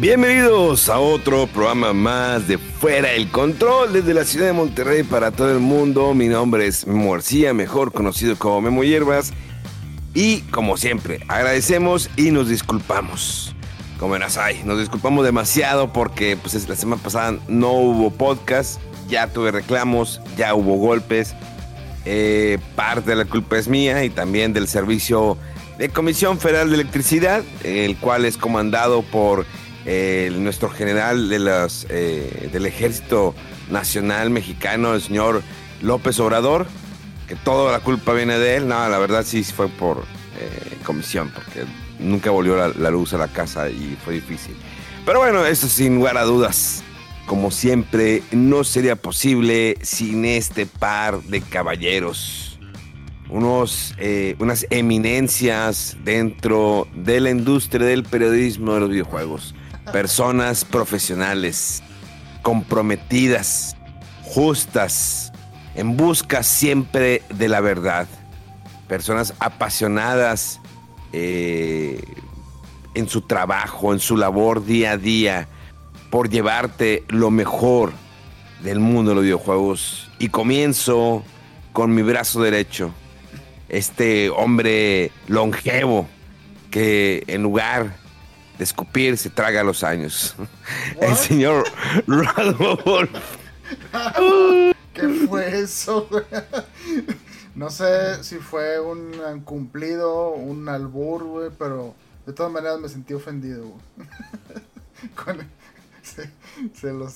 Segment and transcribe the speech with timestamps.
[0.00, 5.32] Bienvenidos a otro programa más de Fuera el Control desde la ciudad de Monterrey para
[5.32, 6.14] todo el mundo.
[6.14, 9.32] Mi nombre es Memo García, mejor conocido como Memo Hierbas.
[10.14, 13.56] Y como siempre, agradecemos y nos disculpamos.
[13.98, 19.26] Como en Asai, nos disculpamos demasiado porque pues, la semana pasada no hubo podcast, ya
[19.26, 21.34] tuve reclamos, ya hubo golpes.
[22.04, 25.36] Eh, parte de la culpa es mía y también del Servicio
[25.76, 29.44] de Comisión Federal de Electricidad, el cual es comandado por
[30.48, 33.34] nuestro general de las, eh, del Ejército
[33.70, 35.42] Nacional Mexicano, el señor
[35.82, 36.66] López Obrador,
[37.26, 38.68] que toda la culpa viene de él.
[38.68, 39.98] No, la verdad sí fue por
[40.40, 41.64] eh, comisión, porque
[41.98, 44.56] nunca volvió la, luz a la casa y fue difícil.
[45.04, 46.82] Pero bueno, eso sin lugar a dudas.
[47.26, 52.58] Como siempre, no sería posible sin este par de caballeros.
[53.28, 59.54] Unos, eh, unas eminencias dentro de la industria del periodismo de los videojuegos
[59.92, 61.82] personas profesionales,
[62.42, 63.76] comprometidas,
[64.22, 65.32] justas,
[65.74, 68.06] en busca siempre de la verdad,
[68.88, 70.60] personas apasionadas
[71.12, 72.02] eh,
[72.94, 75.48] en su trabajo, en su labor día a día,
[76.10, 77.92] por llevarte lo mejor
[78.62, 80.10] del mundo de los videojuegos.
[80.18, 81.22] Y comienzo
[81.72, 82.92] con mi brazo derecho,
[83.68, 86.08] este hombre longevo
[86.70, 87.96] que en lugar
[88.58, 90.34] de escupir se traga los años.
[91.00, 91.64] El señor
[92.06, 93.20] Rodolfo.
[94.92, 96.08] ¿Qué fue eso?
[97.54, 101.92] No sé si fue un cumplido, un albur, güey, pero
[102.24, 105.38] de todas maneras me sentí ofendido, güey.
[106.72, 107.12] se, los,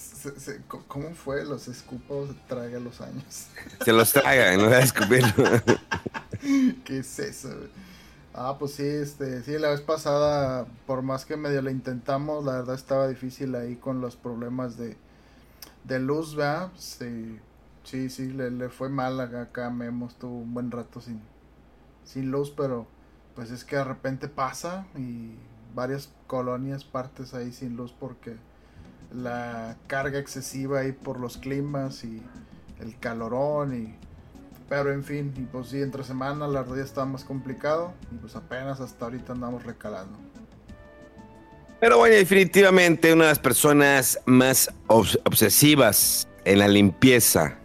[0.88, 1.44] ¿Cómo fue?
[1.44, 3.46] Los escupo, se traga los años.
[3.84, 5.22] Se los traga, no a escupir.
[6.84, 7.91] ¿Qué es eso, güey?
[8.34, 12.52] Ah, pues sí, este, sí, la vez pasada, por más que medio lo intentamos, la
[12.52, 14.96] verdad estaba difícil ahí con los problemas de,
[15.84, 16.70] de luz, ¿verdad?
[16.76, 17.38] Sí,
[17.84, 21.20] sí, sí, le, fue mal acá, Memo, estuvo un buen rato sin,
[22.04, 22.86] sin luz, pero
[23.34, 25.34] pues es que de repente pasa y
[25.74, 28.36] varias colonias partes ahí sin luz porque
[29.12, 32.22] la carga excesiva ahí por los climas y
[32.80, 33.94] el calorón y
[34.72, 38.14] pero en fin, y pues sí, entre semana la verdad ya está más complicado y
[38.14, 40.18] pues apenas hasta ahorita andamos recalando.
[41.78, 47.58] Pero bueno, definitivamente una de las personas más obsesivas en la limpieza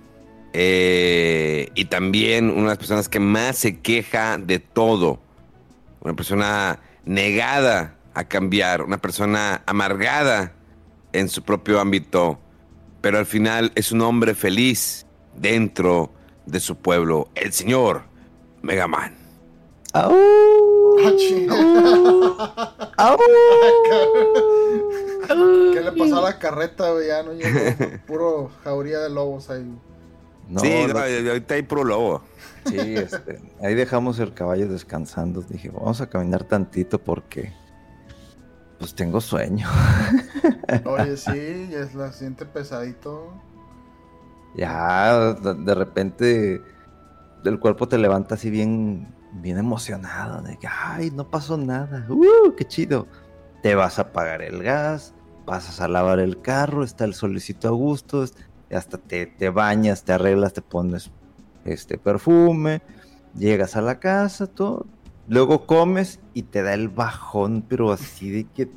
[0.51, 5.21] eh, y también una de las personas que más se queja de todo.
[6.01, 10.51] Una persona negada a cambiar, una persona amargada
[11.13, 12.37] en su propio ámbito,
[12.99, 15.05] pero al final es un hombre feliz
[15.37, 16.11] dentro
[16.47, 18.03] de su pueblo, el señor
[18.61, 19.15] Megaman.
[19.93, 20.09] Ah,
[25.73, 27.31] ¿Qué le pasó a la carreta, Ya no
[28.05, 29.65] puro jauría de lobos ahí.
[30.57, 32.21] sí, ahorita hay puro lobo.
[32.65, 35.41] Sí, este, ahí dejamos el caballo descansando.
[35.41, 37.53] Dije, vamos a caminar tantito porque
[38.79, 39.67] pues tengo sueño.
[40.85, 43.33] Oye, sí, es la siente pesadito
[44.57, 46.61] ya de repente
[47.45, 52.53] el cuerpo te levanta así bien, bien emocionado, de que, ay, no pasó nada, ¡uh,
[52.55, 53.07] qué chido!
[53.61, 55.13] Te vas a apagar el gas,
[55.45, 58.25] pasas a lavar el carro, está el solicito a gusto,
[58.71, 61.11] hasta te, te bañas, te arreglas, te pones
[61.65, 62.81] este perfume,
[63.35, 64.85] llegas a la casa, todo,
[65.27, 68.69] luego comes y te da el bajón, pero así de que,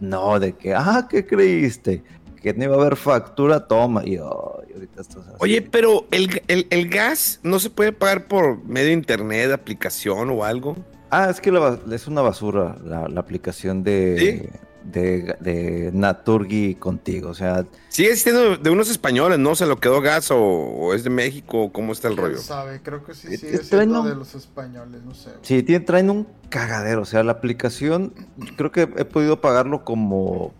[0.00, 2.02] no, de que, ah, ¿qué creíste?
[2.40, 4.04] Que no iba a haber factura, toma.
[4.06, 9.50] Y ahorita estás Oye, pero el, gas no se puede pagar por medio de internet,
[9.52, 10.76] aplicación o algo.
[11.10, 11.50] Ah, es que
[11.92, 14.50] es una basura la, aplicación de,
[14.84, 17.30] de, de Naturgi contigo.
[17.30, 19.54] O sea, Sigue siendo de unos españoles, ¿no?
[19.54, 21.72] ¿Se lo quedó gas o, o es de México?
[21.72, 22.38] ¿Cómo está el ¿Quién rollo?
[22.38, 22.80] sabe?
[22.82, 25.30] Creo que sí Eh, sigue eh, siendo traen un- de los españoles, no sé.
[25.42, 27.02] Sí, tiene- traen un cagadero.
[27.02, 28.12] O sea, la aplicación,
[28.56, 30.52] creo que he podido pagarlo como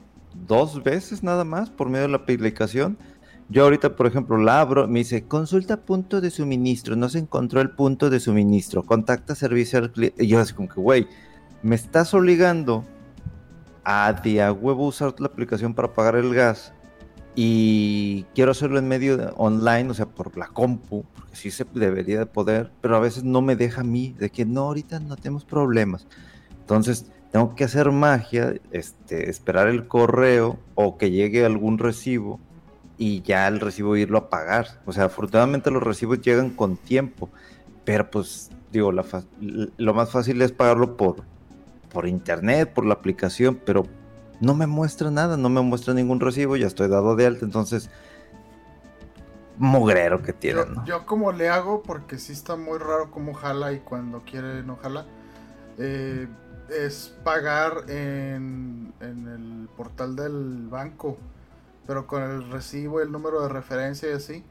[0.49, 2.99] dos veces nada más por medio de la aplicación.
[3.51, 7.61] Yo ahorita, por ejemplo, la abro, me dice, consulta punto de suministro, no se encontró
[7.61, 10.25] el punto de suministro, contacta servicio al cliente.
[10.25, 11.07] Y yo así como que, güey,
[11.63, 12.85] me estás obligando
[13.85, 16.75] a de huevo usar la aplicación para pagar el gas
[17.35, 21.65] y quiero hacerlo en medio de- online, o sea, por la compu, porque sí se
[21.73, 25.01] debería de poder, pero a veces no me deja a mí, de que no, ahorita
[25.01, 26.07] no tenemos problemas.
[26.61, 32.41] Entonces, tengo que hacer magia, este, esperar el correo o que llegue algún recibo
[32.97, 34.81] y ya el recibo irlo a pagar.
[34.87, 37.29] O sea, afortunadamente los recibos llegan con tiempo,
[37.85, 39.05] pero pues digo, la
[39.41, 41.17] lo más fácil es pagarlo por,
[41.91, 43.85] por internet, por la aplicación, pero
[44.41, 47.91] no me muestra nada, no me muestra ningún recibo, ya estoy dado de alta, entonces
[49.59, 50.85] mugrero que Yo, tienen, ¿no?
[50.85, 54.77] yo como le hago, porque sí está muy raro cómo jala y cuando quiere no
[54.77, 55.07] jala,
[55.79, 56.29] eh,
[56.71, 61.19] es pagar en, en el portal del banco,
[61.87, 64.45] pero con el recibo, el número de referencia y así.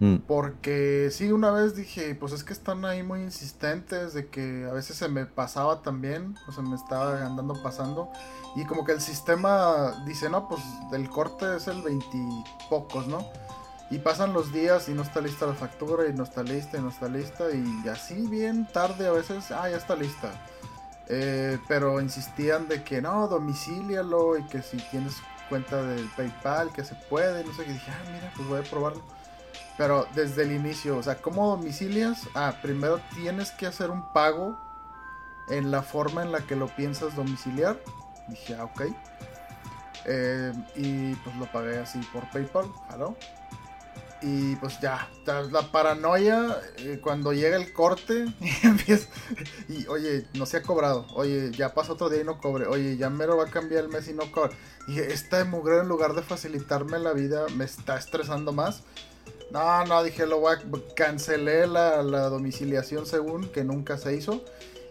[0.00, 4.66] Mm, Porque sí, una vez dije, pues es que están ahí muy insistentes de que
[4.68, 8.10] a veces se me pasaba también, o se me estaba andando pasando.
[8.56, 10.62] Y como que el sistema dice, no, pues
[10.92, 13.26] el corte es el veintipocos, ¿no?
[13.90, 16.80] Y pasan los días y no está lista la factura y no está lista y
[16.80, 20.32] no está lista y así bien tarde a veces, ah, ya está lista.
[21.14, 25.16] Eh, pero insistían de que no, domicílialo y que si tienes
[25.50, 28.62] cuenta del PayPal, que se puede, no sé, que dije, ah, mira, pues voy a
[28.62, 29.02] probarlo.
[29.76, 32.26] Pero desde el inicio, o sea, ¿cómo domicilias?
[32.34, 34.58] Ah, primero tienes que hacer un pago
[35.50, 37.78] en la forma en la que lo piensas domiciliar.
[38.28, 38.82] Dije, ah, ok.
[40.06, 43.16] Eh, y pues lo pagué así por PayPal, jaló.
[44.24, 45.10] Y pues ya,
[45.50, 49.08] la paranoia eh, cuando llega el corte y empieza-
[49.68, 52.96] y oye, no se ha cobrado, oye, ya pasa otro día y no cobre, oye,
[52.96, 54.54] ya mero va a cambiar el mes y no cobre.
[54.86, 58.82] Dije, esta de mugre en lugar de facilitarme la vida me está estresando más.
[59.50, 64.44] No, no, dije, lo voy a cancelé la, la domiciliación según que nunca se hizo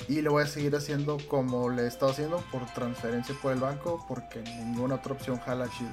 [0.07, 3.59] y lo voy a seguir haciendo como le he estado haciendo por transferencia por el
[3.59, 5.91] banco porque ninguna otra opción jala chido.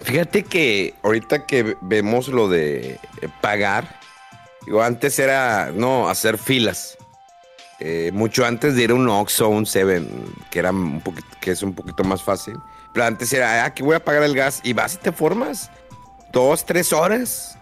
[0.00, 3.98] Fíjate que ahorita que vemos lo de eh, pagar,
[4.64, 6.96] digo, antes era, no, hacer filas.
[7.78, 10.08] Eh, mucho antes de ir a un Oxxo o un Seven,
[10.50, 12.56] que era un poquito, que es un poquito más fácil.
[12.92, 15.70] Pero antes era, ah, que voy a pagar el gas y vas y te formas.
[16.32, 17.58] Dos, tres horas.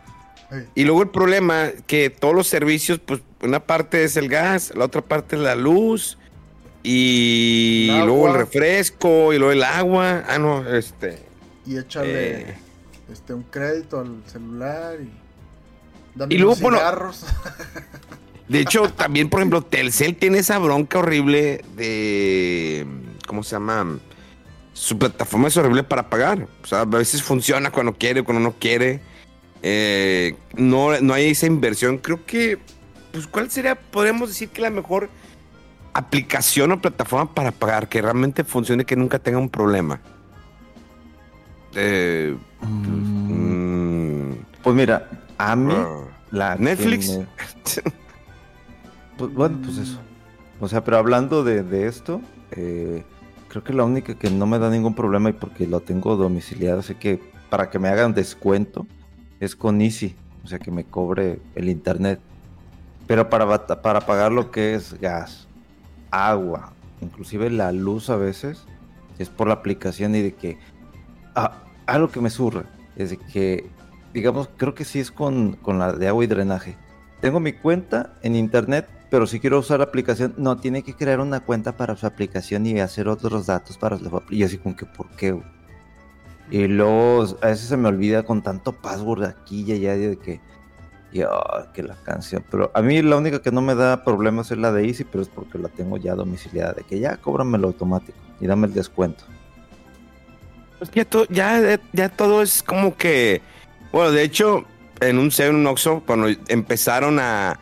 [0.74, 4.84] Y luego el problema que todos los servicios, pues una parte es el gas, la
[4.84, 6.18] otra parte es la luz
[6.86, 10.22] y El luego el refresco y luego el agua.
[10.28, 11.18] Ah, no, este.
[11.66, 12.54] Y échale Eh.
[13.10, 15.10] este un crédito al celular y
[16.14, 16.78] dame Y luego, bueno.
[18.48, 22.86] De hecho, también, por ejemplo, Telcel tiene esa bronca horrible de.
[23.26, 23.98] ¿Cómo se llama?
[24.74, 26.46] Su plataforma es horrible para pagar.
[26.62, 29.00] O sea, a veces funciona cuando quiere, cuando no quiere.
[29.62, 31.96] Eh, no, no hay esa inversión.
[31.96, 32.58] Creo que.
[33.12, 33.76] Pues, ¿cuál sería?
[33.76, 35.08] Podríamos decir que la mejor
[35.94, 40.00] aplicación o plataforma para pagar que realmente funcione, que nunca tenga un problema.
[41.74, 42.36] Eh,
[43.28, 43.32] Mm,
[44.30, 45.08] mm, Pues mira,
[45.38, 47.08] a mí ah, la Netflix.
[47.18, 47.26] me-
[49.16, 49.98] Pues, bueno, pues eso.
[50.60, 52.20] O sea, pero hablando de, de esto,
[52.50, 53.04] eh,
[53.48, 56.82] creo que la única que no me da ningún problema y porque lo tengo domiciliado,
[56.82, 58.86] sé que para que me hagan descuento
[59.40, 62.18] es con Easy, o sea, que me cobre el internet.
[63.06, 65.46] Pero para, para pagar lo que es gas,
[66.14, 68.64] agua, inclusive la luz a veces,
[69.18, 70.58] es por la aplicación y de que...
[71.34, 72.64] Ah, algo que me surra
[72.96, 73.68] es de que,
[74.12, 76.76] digamos, creo que sí es con, con la de agua y drenaje.
[77.20, 81.20] Tengo mi cuenta en internet, pero si quiero usar la aplicación, no, tiene que crear
[81.20, 84.86] una cuenta para su aplicación y hacer otros datos para apli- Y así como que,
[84.86, 85.40] ¿por qué?
[86.50, 90.40] Y luego a veces se me olvida con tanto password aquí y allá de que,
[91.72, 92.44] que la canción.
[92.50, 95.22] Pero a mí la única que no me da problemas es la de Easy, pero
[95.22, 99.24] es porque la tengo ya domiciliada, de que ya cóbramelo automático y dame el descuento.
[100.78, 103.40] Pues ya, to- ya, ya todo es como que.
[103.92, 104.64] Bueno, de hecho,
[105.00, 107.58] en un Seven, un Oxxo, cuando empezaron a,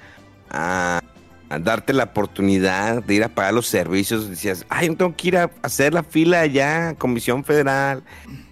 [1.61, 5.37] darte la oportunidad de ir a pagar los servicios, decías, ay, yo tengo que ir
[5.37, 8.02] a hacer la fila allá, Comisión Federal,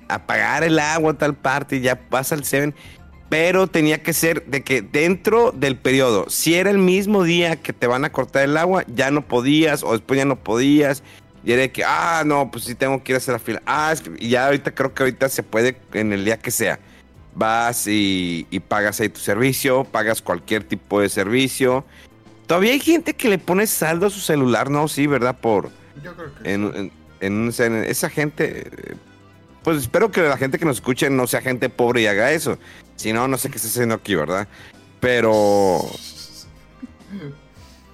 [0.09, 2.75] a pagar el agua tal parte, y ya vas al Seven.
[3.31, 7.73] Pero tenía que ser de que dentro del periodo, si era el mismo día que
[7.73, 11.03] te van a cortar el agua, ya no podías o después ya no podías.
[11.43, 13.63] Y era de que, ah, no, pues sí tengo que ir a hacer la fila.
[13.65, 16.51] Ah, es que y ya ahorita creo que ahorita se puede en el día que
[16.51, 16.79] sea.
[17.35, 21.85] Vas y, y pagas ahí tu servicio, pagas cualquier tipo de servicio.
[22.47, 24.89] Todavía hay gente que le pone saldo a su celular, ¿no?
[24.89, 25.39] Sí, ¿verdad?
[25.41, 25.71] Por,
[26.03, 26.79] Yo creo que en, sí.
[26.79, 28.95] en- en un- en esa gente, eh,
[29.63, 32.59] pues espero que la gente que nos escuche no sea gente pobre y haga eso.
[33.01, 34.47] Si no, no sé qué está haciendo aquí, ¿verdad?
[35.01, 35.81] Pero,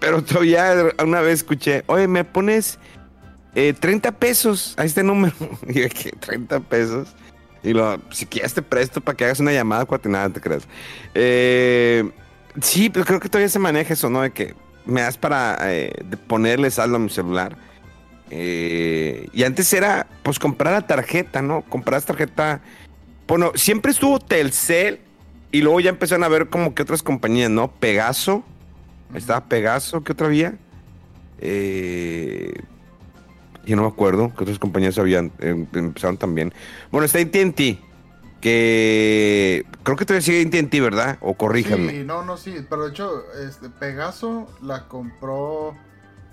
[0.01, 2.81] pero todavía una vez escuché, oye, me pones
[3.55, 5.37] eh, 30 pesos a este número.
[5.69, 6.11] Y ¿qué?
[6.11, 7.15] 30 pesos.
[7.63, 10.67] Y lo, si quieres te presto para que hagas una llamada, cuate, nada, te creas.
[11.15, 12.11] Eh,
[12.61, 14.23] sí, pero creo que todavía se maneja eso, ¿no?
[14.23, 15.93] De que me das para eh,
[16.27, 17.57] ponerle saldo a mi celular.
[18.31, 21.63] Eh, y antes era, pues, comprar la tarjeta, ¿no?
[21.63, 22.61] Comprar tarjeta.
[23.27, 25.01] Bueno, siempre estuvo Telcel
[25.53, 27.71] y luego ya empezaron a ver como que otras compañías, ¿no?
[27.73, 28.45] Pegaso.
[29.15, 30.57] Estaba Pegaso, ¿qué otra había?
[31.39, 32.53] Eh,
[33.65, 35.33] yo no me acuerdo qué otras compañías habían.
[35.41, 36.53] eh, empezaron también.
[36.91, 37.79] Bueno, está AT&T,
[38.41, 41.19] que creo que todavía sigue AT&T, ¿verdad?
[41.21, 41.91] O corríjanme.
[41.93, 45.77] Sí, no, no, sí, pero de hecho, este, Pegaso la compró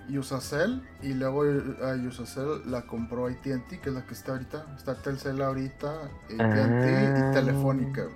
[0.10, 4.66] Usacell y luego a Usacell la compró AT&T, que es la que está ahorita.
[4.78, 5.92] Está Telcel ahorita,
[6.30, 7.30] AT&T Ah.
[7.32, 8.04] y Telefónica.
[8.04, 8.16] güey.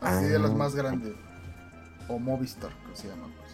[0.00, 0.54] Así de las Ah.
[0.54, 1.12] más grandes.
[2.08, 3.24] O Movistar, que se llama.
[3.38, 3.48] pues.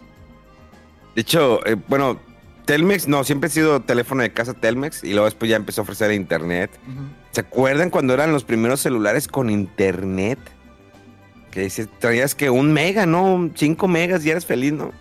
[1.14, 2.19] De hecho, eh, bueno,
[2.66, 5.85] Telmex, no, siempre ha sido teléfono de casa Telmex y luego después ya empezó a
[5.85, 6.71] ofrecer internet.
[7.33, 10.38] ¿Se acuerdan cuando eran los primeros celulares con internet?
[11.50, 13.50] Que dices, traías que un mega, ¿no?
[13.54, 14.93] Cinco megas y eras feliz, ¿no?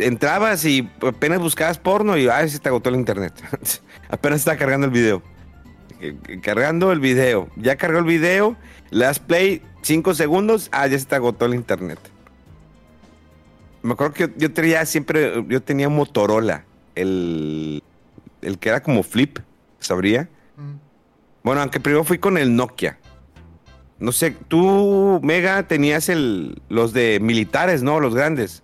[0.00, 3.32] Entrabas y apenas buscabas porno y, ay, se te agotó el internet.
[4.08, 5.22] apenas está cargando el video.
[6.00, 7.48] Eh, eh, Cargando el video.
[7.56, 8.56] Ya cargó el video,
[8.90, 11.98] le das play, cinco segundos, ah, ya se te agotó el internet.
[13.82, 16.64] Me acuerdo que yo, yo tenía siempre, yo tenía Motorola,
[16.94, 17.82] el,
[18.42, 19.38] el que era como flip,
[19.78, 20.28] ¿sabría?
[20.56, 20.78] Ujú.
[21.42, 22.98] Bueno, aunque primero fui con el Nokia.
[23.98, 28.00] No sé, tú, Mega, tenías el, los de militares, ¿no?
[28.00, 28.62] Los grandes.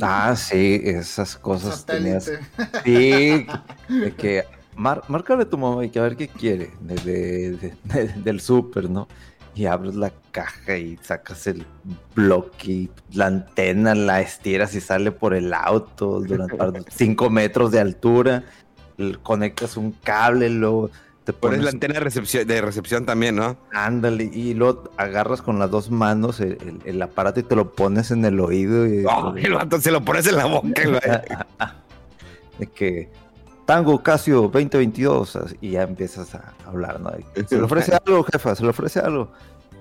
[0.00, 2.30] Ah, sí, esas cosas tenías.
[2.84, 3.46] Sí,
[3.88, 4.44] de que
[4.76, 8.12] mar- márcale a tu mamá y que a ver qué quiere de- de- de- de-
[8.22, 9.08] del súper, ¿no?
[9.54, 11.64] Y abres la caja y sacas el
[12.14, 16.56] bloque y la antena la estiras y sale por el auto durante
[16.90, 18.42] 5 metros de altura.
[19.22, 20.90] Conectas un cable, luego
[21.24, 23.56] te Pones la antena de recepción, de recepción también, ¿no?
[23.72, 27.72] Ándale, y luego agarras con las dos manos el, el- el aparato y te lo
[27.72, 28.86] pones en el oído.
[28.86, 30.68] Y, Oh, el vato se lo pones en la boca.
[30.84, 30.98] lo-
[32.58, 33.08] de que
[33.66, 37.10] Tango Casio 2022 así, y ya empiezas a hablar, ¿no?
[37.48, 39.32] Se le ofrece algo, jefa, se le ofrece algo.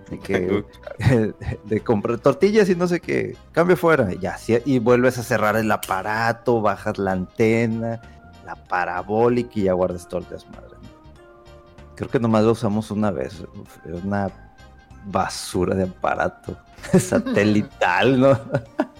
[0.09, 0.63] De que
[1.65, 5.23] de comprar tortillas y no sé qué, cambio fuera, y ya, sí, y vuelves a
[5.23, 8.01] cerrar el aparato, bajas la antena,
[8.45, 10.72] la parabólica y ya guardas todo el desmadre.
[11.95, 13.43] Creo que nomás lo usamos una vez,
[13.85, 14.31] era una
[15.05, 16.57] basura de aparato
[16.99, 18.39] satelital, ¿no?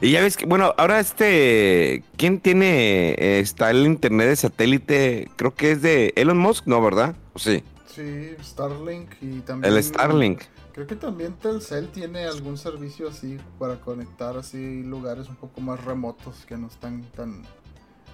[0.00, 5.30] Y ya ves que, bueno, ahora este, ¿quién tiene, eh, está el internet de satélite?
[5.36, 7.14] Creo que es de Elon Musk, ¿no, verdad?
[7.34, 7.62] ¿O sí?
[7.86, 9.72] Sí, Starlink y también.
[9.72, 10.42] El Starlink.
[10.72, 15.84] Creo que también Telcel tiene algún servicio así para conectar así lugares un poco más
[15.84, 17.42] remotos que no están tan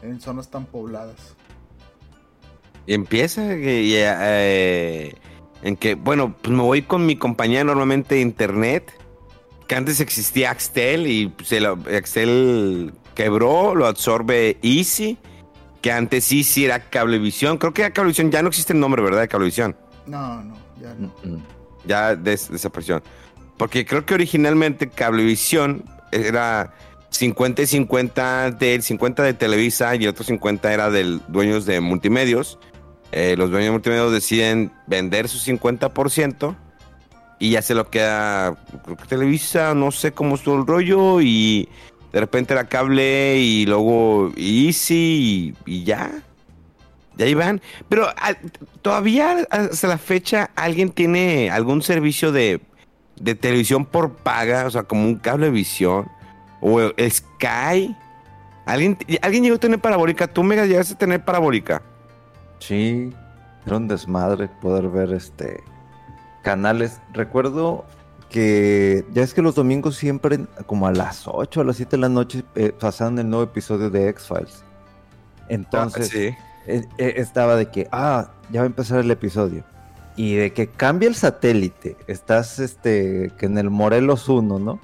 [0.03, 1.35] en zonas tan pobladas.
[2.91, 5.15] Y empieza y, eh,
[5.63, 8.93] en que, bueno, pues me voy con mi compañía normalmente de internet,
[9.69, 15.19] que antes existía Axtel y se lo, Axtel quebró, lo absorbe Easy,
[15.81, 17.59] que antes Easy era Cablevisión.
[17.59, 19.21] Creo que ya Cablevisión ya no existe el nombre, ¿verdad?
[19.21, 19.77] De Cablevisión.
[20.07, 21.15] No, no, ya no.
[21.87, 23.05] Ya des- desapareció.
[23.57, 26.75] Porque creo que originalmente Cablevisión era
[27.11, 32.59] 50 y 50 del 50 de Televisa y otro 50 era del dueños de multimedios.
[33.13, 36.55] Eh, los dueños multimedios deciden vender su 50%
[37.41, 41.69] y ya se lo queda creo que Televisa, no sé cómo estuvo el rollo y
[42.13, 46.23] de repente era cable y luego Easy y, y ya.
[47.17, 47.61] Ya iban.
[47.89, 48.09] Pero
[48.83, 52.61] todavía hasta la fecha alguien tiene algún servicio de,
[53.21, 56.09] de televisión por paga, o sea, como un cablevisión
[56.61, 57.95] o Sky.
[58.67, 60.29] ¿Alguien, ¿Alguien llegó a tener parabólica?
[60.29, 61.83] ¿Tú, Mega, llegaste a tener parabólica?
[62.61, 63.13] Sí,
[63.67, 65.63] era un desmadre poder ver este
[66.43, 67.01] canales.
[67.13, 67.85] Recuerdo
[68.29, 72.01] que ya es que los domingos siempre, como a las 8 a las 7 de
[72.01, 74.63] la noche, eh, pasaban el nuevo episodio de X-Files.
[75.49, 76.37] Entonces, Ah, sí.
[76.67, 79.65] eh, eh, estaba de que, ah, ya va a empezar el episodio.
[80.17, 81.97] Y de que cambia el satélite.
[82.07, 84.79] Estás este, que en el Morelos 1, ¿no?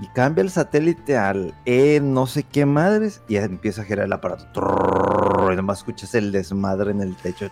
[0.00, 4.12] Y cambia el satélite al E no sé qué madres y empieza a girar el
[4.12, 5.52] aparato.
[5.52, 7.50] Y nomás escuchas el desmadre en el techo.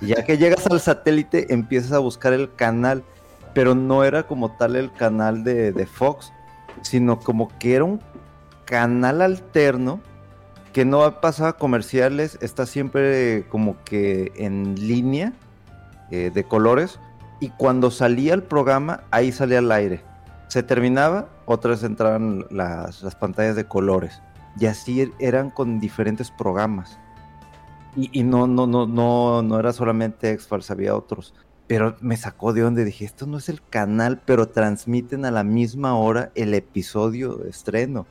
[0.00, 3.04] Y ya que llegas al satélite, empiezas a buscar el canal.
[3.52, 6.32] Pero no era como tal el canal de, Fox,
[6.82, 8.00] sino como que era un
[8.64, 10.00] canal alterno
[10.72, 15.32] que no pasaba comerciales, está siempre como que en línea
[16.10, 17.00] eh, de colores
[17.40, 20.02] y cuando salía el programa ahí salía al aire.
[20.48, 24.22] Se terminaba, otras entraban las, las pantallas de colores
[24.58, 26.98] y así eran con diferentes programas.
[27.94, 31.34] Y, y no, no, no, no, no era solamente X-Files, había otros.
[31.66, 35.42] Pero me sacó de donde dije, esto no es el canal, pero transmiten a la
[35.42, 38.06] misma hora el episodio de estreno.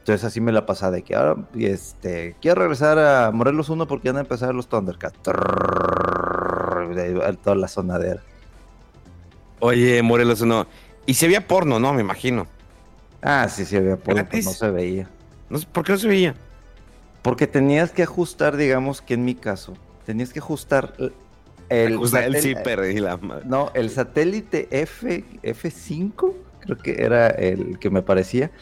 [0.00, 4.08] Entonces así me la pasaba de que ahora este, quiero regresar a Morelos 1 porque
[4.08, 5.22] van a empezar los Thundercats.
[5.22, 5.36] Toda
[7.54, 8.22] la sonadera.
[9.60, 10.66] Oye, Morelos 1.
[11.10, 11.92] Y se veía porno, ¿no?
[11.92, 12.46] Me imagino.
[13.20, 14.44] Ah, sí, sí había porno, Gratis.
[14.44, 15.10] no se veía.
[15.48, 16.36] No ¿Por qué no se veía?
[17.22, 19.76] Porque tenías que ajustar, digamos que en mi caso,
[20.06, 20.94] tenías que ajustar
[21.68, 23.42] el, Ajustar el zipper y la madre.
[23.44, 28.52] No, el satélite F, F5, creo que era el que me parecía.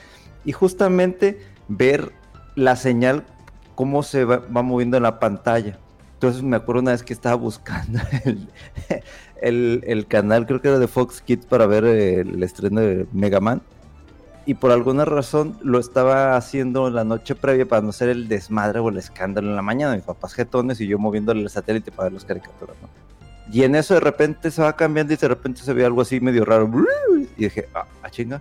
[0.47, 2.13] Y justamente ver
[2.55, 3.27] la señal,
[3.75, 5.79] cómo se va, va moviendo en la pantalla.
[6.19, 8.49] Entonces me acuerdo una vez que estaba buscando el,
[9.41, 13.39] el- el canal, creo que era de Fox Kids, para ver el estreno de Mega
[13.41, 13.63] Man.
[14.45, 18.81] Y por alguna razón lo estaba haciendo la noche previa para no hacer el desmadre
[18.81, 19.95] o el escándalo en la mañana.
[19.95, 22.89] Mis papás jetones y yo moviéndole el satélite para ver las caricaturas, ¿no?
[23.53, 26.19] Y en eso de repente se va cambiando y de repente se ve algo así
[26.21, 26.69] medio raro.
[27.37, 28.41] Y dije, ah, ah, chinga.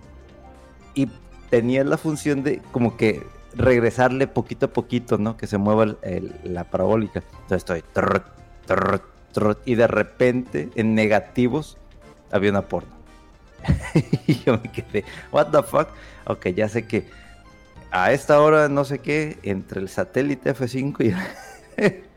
[0.94, 1.08] Y
[1.50, 3.22] tenía la función de como que
[3.58, 5.36] regresarle poquito a poquito, ¿no?
[5.36, 5.96] Que se mueva
[6.44, 7.22] la parabólica.
[7.42, 7.82] Entonces estoy...
[7.92, 8.24] trrr,
[8.66, 11.76] trrr, trrr, y de repente, en negativos,
[12.30, 12.90] había una porno.
[14.26, 15.88] y yo me quedé, what the fuck?
[16.26, 17.08] Ok, ya sé que
[17.90, 21.14] a esta hora, no sé qué, entre el satélite F5 y...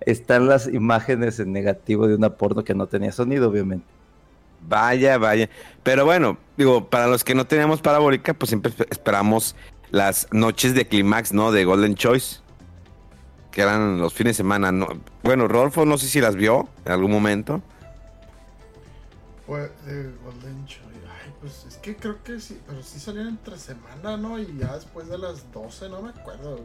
[0.00, 3.86] están las imágenes en negativo de una porno que no tenía sonido, obviamente.
[4.68, 5.48] Vaya, vaya.
[5.82, 9.54] Pero bueno, digo, para los que no teníamos parabólica, pues siempre espe- esperamos
[9.90, 11.52] las noches de clímax, ¿no?
[11.52, 12.38] De Golden Choice.
[13.50, 14.72] Que eran los fines de semana.
[14.72, 14.88] ¿no?
[15.22, 17.62] Bueno, Rodolfo no sé si las vio en algún momento.
[19.46, 20.84] Pues, eh, Golden Choice.
[21.24, 24.38] Ay, pues es que creo que sí, pero sí salían entre semana, ¿no?
[24.38, 26.60] Y ya después de las 12, no me acuerdo.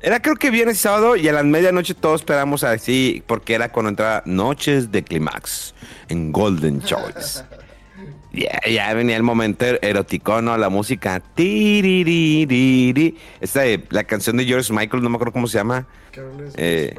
[0.00, 3.72] Era creo que viernes y sábado y a las medianoche todos esperamos así, porque era
[3.72, 5.74] cuando entraba Noches de Clímax
[6.08, 7.44] en Golden Choice.
[8.36, 10.56] Ya, ya venía el momento erótico, ¿no?
[10.58, 11.22] La música.
[13.40, 15.86] Esta de la canción de George Michael, no me acuerdo cómo se llama.
[16.56, 16.94] Eh.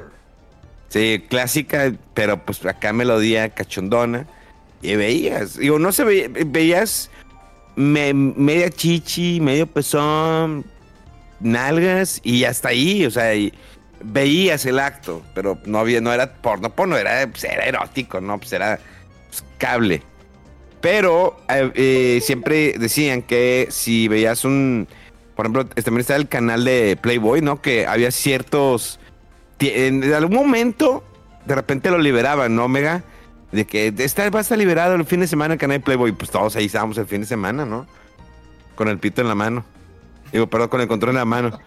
[0.90, 4.26] Sí, clásica, pero pues acá melodía cachondona.
[4.82, 7.10] Y veías, digo, no se veía, veías
[7.76, 10.66] me- media chichi, medio pezón,
[11.40, 13.54] nalgas y hasta ahí, o sea, y
[14.04, 18.38] veías el acto, pero no había, no era porno, porno, era, pues, era erótico, ¿no?
[18.38, 18.80] Pues era
[19.30, 20.04] pues, cable.
[20.82, 24.88] Pero eh, eh, siempre decían que si veías un,
[25.36, 27.62] por ejemplo, también está el canal de Playboy, ¿no?
[27.62, 29.00] Que había ciertos
[29.60, 31.04] en algún momento
[31.46, 33.04] de repente lo liberaban, ¿no, Omega?
[33.52, 36.12] De que está, va a estar liberado el fin de semana el canal de Playboy.
[36.12, 37.88] Pues todos ahí estábamos el fin de semana, ¿no?
[38.76, 39.64] Con el pito en la mano.
[40.32, 41.60] Digo, perdón, con el control en la mano.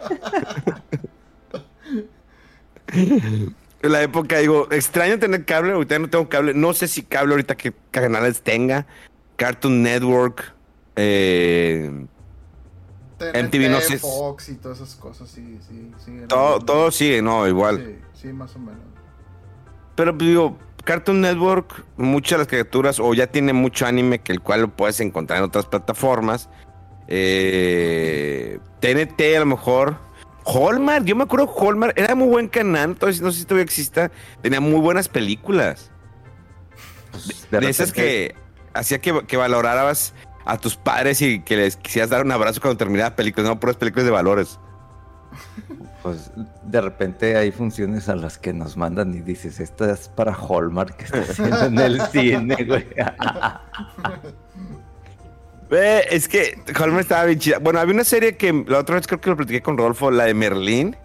[3.82, 6.54] en la época, digo, extraño tener cable, ahorita no tengo cable.
[6.54, 8.86] No sé si cable ahorita que canales tenga.
[9.36, 10.54] Cartoon Network.
[10.96, 12.06] Eh,
[13.18, 16.12] TNT, MTV no sé- Fox y todas esas cosas, sí, sí, sí.
[16.26, 17.98] todo, todo sigue, no, igual.
[18.14, 18.80] Sí, sí, más o menos.
[19.94, 24.32] Pero pues, digo, Cartoon Network, muchas de las criaturas, o ya tiene mucho anime que
[24.32, 26.48] el cual lo puedes encontrar en otras plataformas.
[27.08, 29.96] Eh, TNT a lo mejor.
[30.44, 34.10] Hallmark, yo me acuerdo Hallmark, era muy buen canal, entonces no sé si todavía exista.
[34.42, 35.90] Tenía muy buenas películas.
[37.50, 38.34] De, esas que
[38.72, 42.76] hacía que, que valoraras a tus padres y que les quisieras dar un abrazo cuando
[42.76, 44.58] terminaba películas, no puras películas de valores.
[46.02, 46.32] Pues
[46.64, 50.96] de repente hay funciones a las que nos mandan y dices, esta es para Hallmark
[50.96, 52.86] que está haciendo en el cine, güey.
[55.70, 57.58] Ve, es que Hallmark estaba bien chida.
[57.58, 60.24] Bueno, había una serie que la otra vez creo que lo platiqué con Rodolfo, la
[60.24, 60.96] de Merlín,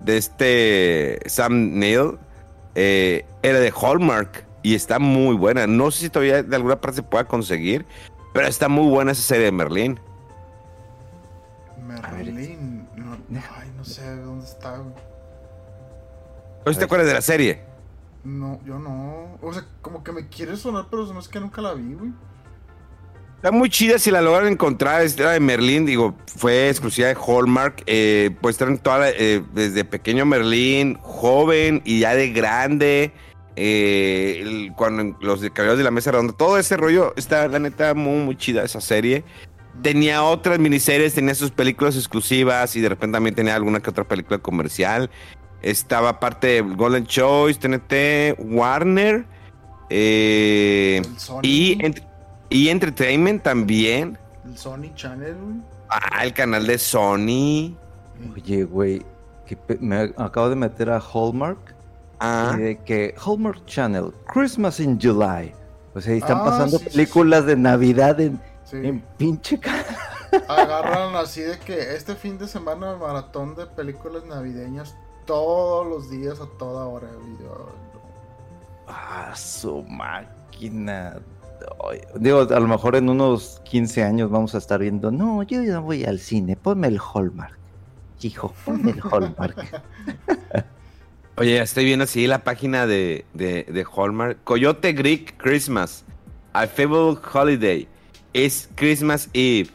[0.00, 2.16] de este Sam Neill.
[2.76, 5.66] eh, era de Hallmark y está muy buena.
[5.66, 7.86] No sé si todavía de alguna parte se pueda conseguir,
[8.32, 9.98] pero está muy buena esa serie de Merlín.
[11.84, 12.86] Merlín.
[12.96, 14.76] No, ay, no sé dónde está.
[14.78, 14.94] güey.
[16.66, 17.62] ¿No te acuerdas de la serie?
[18.24, 19.38] No, yo no.
[19.42, 22.12] O sea, como que me quiere sonar, pero no es que nunca la vi, güey.
[23.38, 25.02] Está muy chida si la logran encontrar.
[25.02, 27.84] Es la de Merlín, digo, fue exclusiva de Hallmark.
[27.86, 33.12] Eh, pues traen toda la- eh, desde pequeño Merlín, joven y ya de grande.
[33.60, 37.58] eh, el- cuando los de Caballeros de la Mesa Redonda, todo ese rollo está, la
[37.58, 39.24] neta, muy, muy chida esa serie.
[39.82, 44.04] Tenía otras miniseries, tenía sus películas exclusivas y de repente también tenía alguna que otra
[44.04, 45.10] película comercial.
[45.60, 49.24] Estaba parte de Golden Choice, TNT, Warner.
[49.90, 51.02] eh,
[51.42, 52.04] y, ent-
[52.50, 54.18] y Entertainment también.
[54.44, 55.56] El Sony Channel, güey.
[55.90, 57.76] Ah, el canal de Sony.
[58.34, 59.04] Oye, güey,
[59.80, 61.74] me acabo de meter a Hallmark
[62.20, 65.52] Ah, y de que Hallmark Channel, Christmas in July.
[65.94, 68.76] O sea, ahí están Ah, pasando sí, sí, películas de Navidad en, Sí.
[68.82, 69.84] en pinche ca-
[70.48, 74.94] Agarran así de que este fin de semana maratón de películas navideñas
[75.26, 77.08] todos los días a toda hora.
[77.40, 77.68] Yo,
[78.86, 81.18] Ah, su máquina.
[82.16, 85.78] Digo, a lo mejor en unos 15 años vamos a estar viendo, no, yo ya
[85.78, 87.58] voy al cine, ponme el Hallmark.
[88.20, 89.82] Hijo, ponme el Hallmark.
[91.36, 94.42] oye, estoy viendo así la página de, de, de Hallmark.
[94.44, 96.04] Coyote Greek Christmas.
[96.52, 97.86] A Fable Holiday.
[98.32, 99.70] Es Christmas Eve.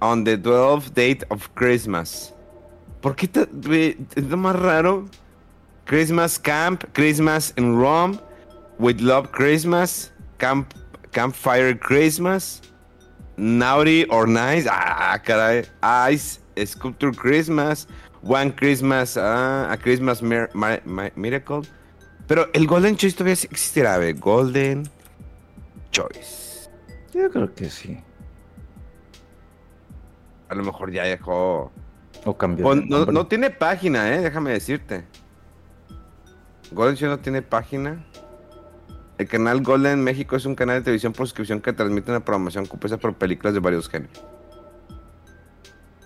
[0.00, 2.34] On the 12th date of Christmas.
[3.00, 3.30] ¿Por qué
[4.16, 5.06] es lo más raro?
[5.86, 8.18] Christmas Camp, Christmas in Rome,
[8.78, 10.74] With Love Christmas, Camp,
[11.16, 12.60] Campfire Christmas,
[13.38, 15.64] Naughty or Nice, ah, caray,
[16.12, 17.88] Ice, Sculpture Christmas,
[18.22, 21.62] One Christmas, ah, A Christmas Mir- Mi- Mi- Miracle.
[22.26, 24.86] Pero el Golden Choice todavía existirá, a ver, Golden
[25.90, 26.68] Choice.
[27.14, 27.98] Yo creo que sí.
[30.50, 31.72] A lo mejor ya dejó.
[32.26, 32.74] O cambió.
[32.74, 35.06] No, no tiene página, eh, déjame decirte.
[36.72, 38.04] Golden Show no tiene página.
[39.18, 42.66] El canal Golden México es un canal de televisión por suscripción que transmite una programación
[42.66, 44.22] compuesta por películas de varios géneros.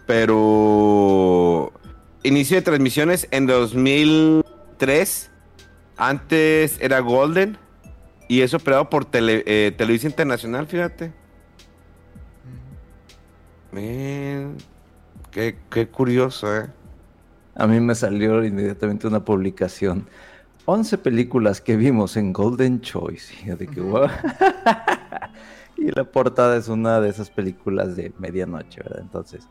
[0.07, 1.73] Pero
[2.23, 5.31] inicio de transmisiones en 2003.
[5.97, 7.59] Antes era Golden
[8.29, 11.13] y es operado por Tele- eh, Televisa Internacional, fíjate.
[13.73, 14.57] Man,
[15.31, 16.69] qué, qué curioso, ¿eh?
[17.55, 20.09] A mí me salió inmediatamente una publicación.
[20.67, 23.35] 11 películas que vimos en Golden Choice.
[25.77, 29.01] Y la portada es una de esas películas de medianoche, ¿verdad?
[29.01, 29.49] Entonces,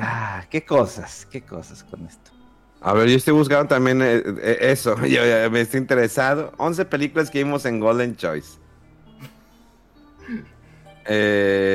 [0.00, 2.32] ah, qué cosas, qué cosas con esto.
[2.80, 4.96] A ver, yo estoy buscando también eh, eh, eso.
[5.06, 5.20] Yo,
[5.52, 6.52] me estoy interesado.
[6.56, 8.58] 11 películas que vimos en Golden Choice.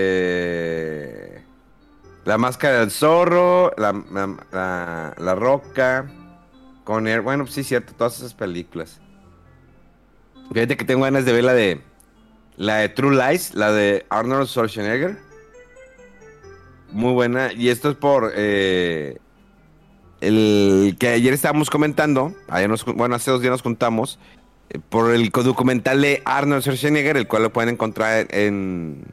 [0.09, 1.41] Eh,
[2.25, 6.11] la Máscara del Zorro, La, la, la- La Roca,
[6.87, 7.19] con Air.
[7.19, 9.01] Bueno, pues sí, cierto, todas esas películas.
[10.53, 11.81] Fíjate que tengo ganas de ver la de.
[12.55, 15.17] La de True Lies, la de Arnold Schwarzenegger.
[16.91, 17.51] Muy buena.
[17.51, 18.31] Y esto es por.
[18.35, 19.17] eh,
[20.21, 24.17] el que ayer estábamos comentando, ayer nos- bueno, hace dos días nos juntamos,
[24.69, 29.03] eh, por el documental de Arnold Schwarzenegger, el cual lo pueden encontrar en,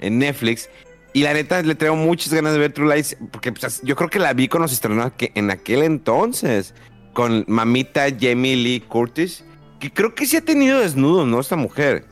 [0.00, 0.70] en Netflix.
[1.12, 4.08] Y la neta, le traigo muchas ganas de ver True Lies, porque pues, yo creo
[4.08, 6.74] que la vi cuando se estrenó en aquel entonces,
[7.14, 9.44] con mamita Jamie Lee Curtis,
[9.80, 11.40] que creo que sí ha tenido desnudo, ¿no?
[11.40, 12.06] Esta mujer.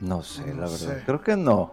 [0.00, 0.76] No sé, la No verdad.
[0.76, 1.02] sé.
[1.06, 1.72] Creo que no.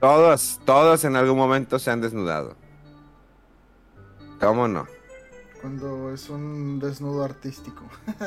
[0.00, 2.56] Todos, todos en algún momento se han desnudado.
[4.40, 4.86] ¿Cómo no?
[5.60, 7.84] Cuando es un desnudo artístico.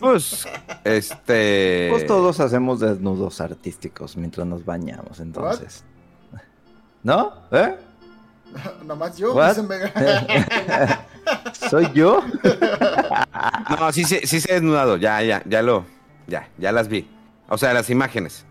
[0.00, 0.46] Pues,
[0.84, 1.88] este...
[1.90, 5.82] Pues todos hacemos desnudos artísticos mientras nos bañamos, entonces.
[7.02, 7.32] ¿No?
[7.50, 7.76] ¿Eh?
[8.82, 9.48] Nada más yo, What?
[9.56, 11.04] dice Mega.
[11.70, 12.22] ¿Soy yo?
[13.78, 15.84] No, sí, se- sí se ha desnudado, ya, ya, ya lo,
[16.26, 17.08] ya, ya las vi.
[17.48, 18.44] O sea, las imágenes.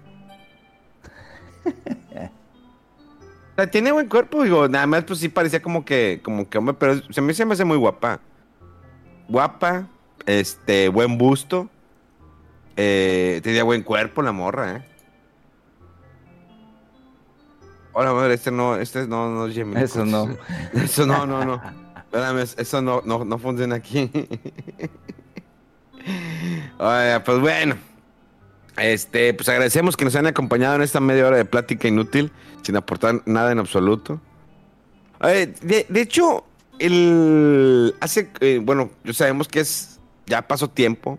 [1.65, 6.57] O sea, tiene buen cuerpo, digo, nada más pues sí parecía como que, como que
[6.59, 8.19] hombre, pero se me, se me hace muy guapa.
[9.27, 9.87] Guapa,
[10.25, 11.67] este, buen busto.
[12.75, 14.81] Eh, tenía buen cuerpo la morra, eh.
[17.99, 20.29] Hola, madre, este no, este no, no es Lee Eso no.
[20.75, 21.59] Eso no, no, no.
[21.97, 24.11] Espérame, eso no, no, no funciona aquí.
[26.77, 27.75] Pues bueno.
[28.77, 32.31] Este, pues agradecemos que nos hayan acompañado en esta media hora de plática inútil,
[32.61, 34.21] sin aportar nada en absoluto.
[35.19, 36.45] Oye, de, de hecho,
[36.77, 41.17] el hace, eh, bueno, ya sabemos que es, ya pasó tiempo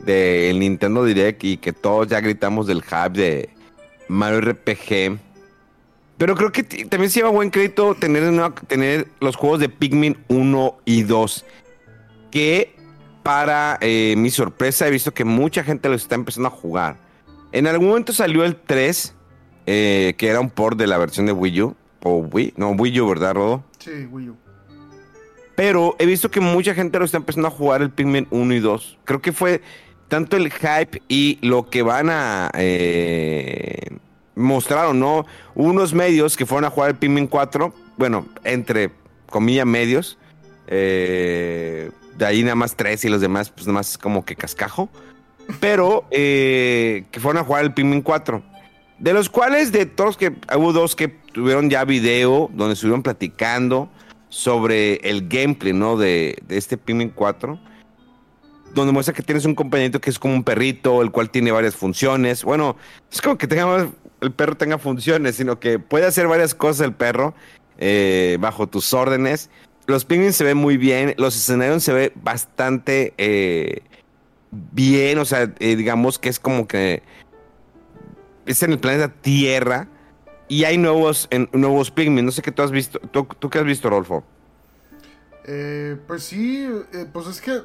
[0.00, 3.50] del Nintendo Direct y que todos ya gritamos del hype de
[4.08, 5.33] Mario RPG.
[6.16, 10.78] Pero creo que también se lleva buen crédito tener, tener los juegos de Pikmin 1
[10.84, 11.44] y 2.
[12.30, 12.74] Que
[13.22, 16.96] para eh, mi sorpresa, he visto que mucha gente lo está empezando a jugar.
[17.52, 19.14] En algún momento salió el 3,
[19.66, 21.76] eh, que era un port de la versión de Wii U.
[22.02, 23.64] O Wii, no, Wii U, ¿verdad, Rodo?
[23.78, 24.36] Sí, Wii U.
[25.56, 28.60] Pero he visto que mucha gente lo está empezando a jugar el Pikmin 1 y
[28.60, 28.98] 2.
[29.04, 29.62] Creo que fue
[30.08, 33.88] tanto el hype y lo que van a eh,
[34.34, 35.26] mostrar o no.
[35.54, 38.90] Unos medios que fueron a jugar el Pikmin 4, bueno, entre
[39.26, 40.18] comillas medios.
[40.66, 44.88] Eh, de ahí nada más tres y los demás, pues nada más como que cascajo.
[45.60, 48.42] Pero eh, que fueron a jugar el Pikmin 4.
[48.98, 53.90] De los cuales, de todos que hubo dos que tuvieron ya video donde estuvieron platicando
[54.28, 55.96] sobre el gameplay, ¿no?
[55.96, 57.58] De, de este Pikmin 4.
[58.72, 61.76] Donde muestra que tienes un compañerito que es como un perrito, el cual tiene varias
[61.76, 62.44] funciones.
[62.44, 62.76] Bueno,
[63.12, 63.88] es como que tenga,
[64.24, 67.34] el perro tenga funciones, sino que puede hacer varias cosas el perro
[67.78, 69.50] eh, bajo tus órdenes.
[69.86, 73.82] Los Pikmin se ven muy bien, los escenarios se ve bastante eh,
[74.50, 77.02] bien, o sea, eh, digamos que es como que
[78.46, 79.88] es en el planeta Tierra
[80.48, 82.24] y hay nuevos, en, nuevos Pikmin.
[82.24, 82.98] No sé qué tú has visto.
[82.98, 84.24] ¿Tú, tú qué has visto, Rolfo?
[85.46, 87.62] Eh, pues sí, eh, pues es que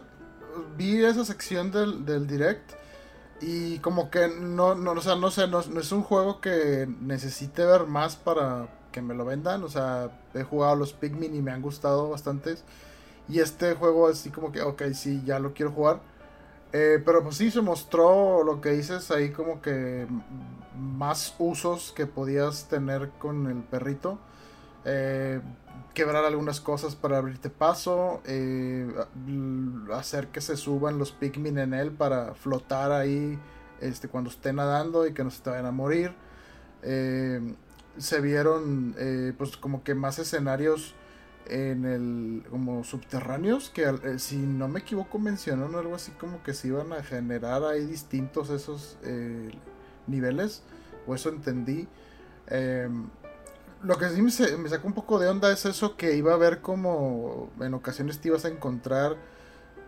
[0.78, 2.74] vi esa sección del direct
[3.42, 7.66] y como que no, no, o sea, no sé, no, es un juego que necesite
[7.66, 9.64] ver más para que me lo vendan.
[9.64, 12.64] O sea, he jugado los Pikmin y me han gustado bastantes.
[13.30, 16.02] Y este juego así como que, ok, sí, ya lo quiero jugar.
[16.74, 20.08] Eh, pero pues sí se mostró lo que dices ahí como que
[20.78, 24.20] más usos que podías tener con el perrito.
[24.86, 25.42] Eh,
[25.94, 28.22] quebrar algunas cosas para abrirte paso.
[28.26, 28.88] Eh,
[29.94, 33.40] hacer que se suban los Pikmin en él para flotar ahí
[33.82, 36.14] este, cuando esté nadando y que no se te vayan a morir.
[36.84, 37.56] Eh,
[37.98, 40.96] se vieron eh, pues como que más escenarios
[41.48, 46.54] en el como subterráneos que eh, si no me equivoco mencionaron algo así como que
[46.54, 49.52] se iban a generar ahí distintos esos eh,
[50.08, 50.64] niveles
[51.08, 51.88] o eso entendí
[52.48, 53.10] em,
[53.82, 56.62] lo que sí me, sacó un poco de onda es eso que iba a ver
[56.62, 59.16] como en ocasiones te ibas a encontrar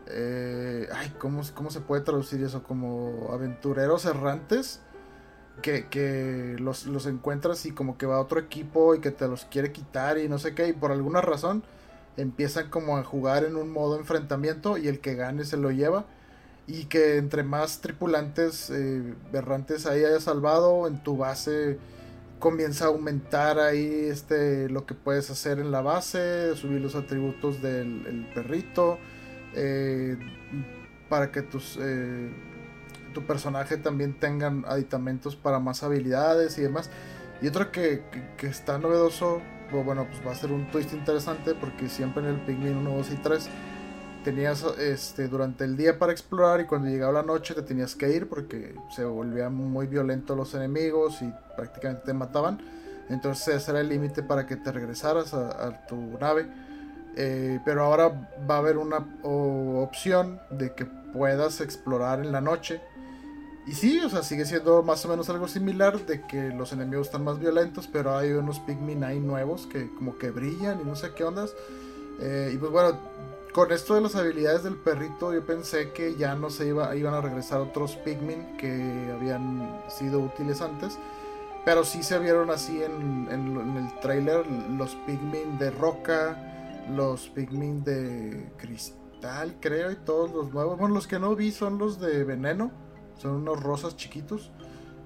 [0.08, 4.80] eh, ay ¿cómo, cómo se puede traducir eso como aventureros errantes
[5.62, 9.46] que, que los, los, encuentras y como que va otro equipo y que te los
[9.46, 11.64] quiere quitar y no sé qué, y por alguna razón
[12.18, 16.06] empiezan como a jugar en un modo enfrentamiento y el que gane se lo lleva.
[16.68, 21.80] Y que entre más tripulantes eh, berrantes ahí haya salvado, en tu base
[22.42, 27.62] comienza a aumentar ahí este, lo que puedes hacer en la base, subir los atributos
[27.62, 29.00] del perrito,
[29.56, 30.18] eh,
[31.08, 31.80] para que tus...
[31.82, 32.30] Eh,
[33.14, 36.90] tu personaje también tengan aditamentos para más habilidades y demás.
[37.42, 38.04] Y otro que,
[38.38, 42.40] que, está novedoso, bueno, pues va a ser un twist interesante porque siempre en el
[42.42, 43.50] Pikmin 1, 2 y 3
[44.24, 48.10] tenías este, durante el día para explorar y cuando llegaba la noche te tenías que
[48.12, 52.60] ir porque se volvían muy violentos los enemigos y prácticamente te mataban.
[53.10, 56.48] Entonces ese era el límite para que te regresaras a, tu nave.
[57.18, 62.80] Eh, pero ahora va a haber una opción de que puedas explorar en la noche
[63.68, 67.08] y sí, o sea, sigue siendo más o menos algo similar de que los enemigos
[67.08, 70.96] están más violentos, pero hay unos Pikmin ahí nuevos que como que brillan y no
[70.96, 71.54] sé qué ondas.
[72.20, 72.98] Eh, y pues bueno,
[73.54, 77.14] con esto de las habilidades del perrito, yo pensé que ya no se iba, iban
[77.14, 80.98] a regresar otros Pikmin que habían sido útiles antes.
[81.64, 88.52] Pero sí se vieron así en, el trailer los Pikmin de roca, los Pikmin de
[88.58, 90.80] cristal, creo, y todos los nuevos.
[90.80, 92.72] Bueno, los que no vi son los de veneno
[93.22, 94.52] son unos rosas chiquitos.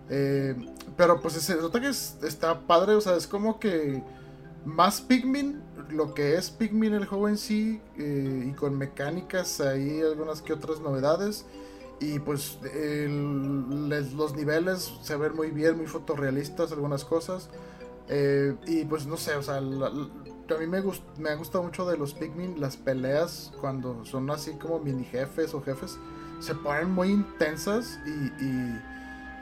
[0.10, 0.56] Eh,
[0.96, 4.02] pero pues se nota que es, está padre, o sea, es como que
[4.64, 10.02] más Pikmin, lo que es Pikmin el juego en sí, eh, y con mecánicas, hay
[10.02, 11.46] algunas que otras novedades.
[12.00, 17.50] Y pues los niveles se ven muy bien, muy fotorrealistas, algunas cosas.
[18.08, 21.90] Eh, y pues no sé, o sea, a mí me, gust, me ha gustado mucho
[21.90, 25.98] de los Pikmin las peleas cuando son así como mini jefes o jefes
[26.40, 28.82] se ponen muy intensas y, y,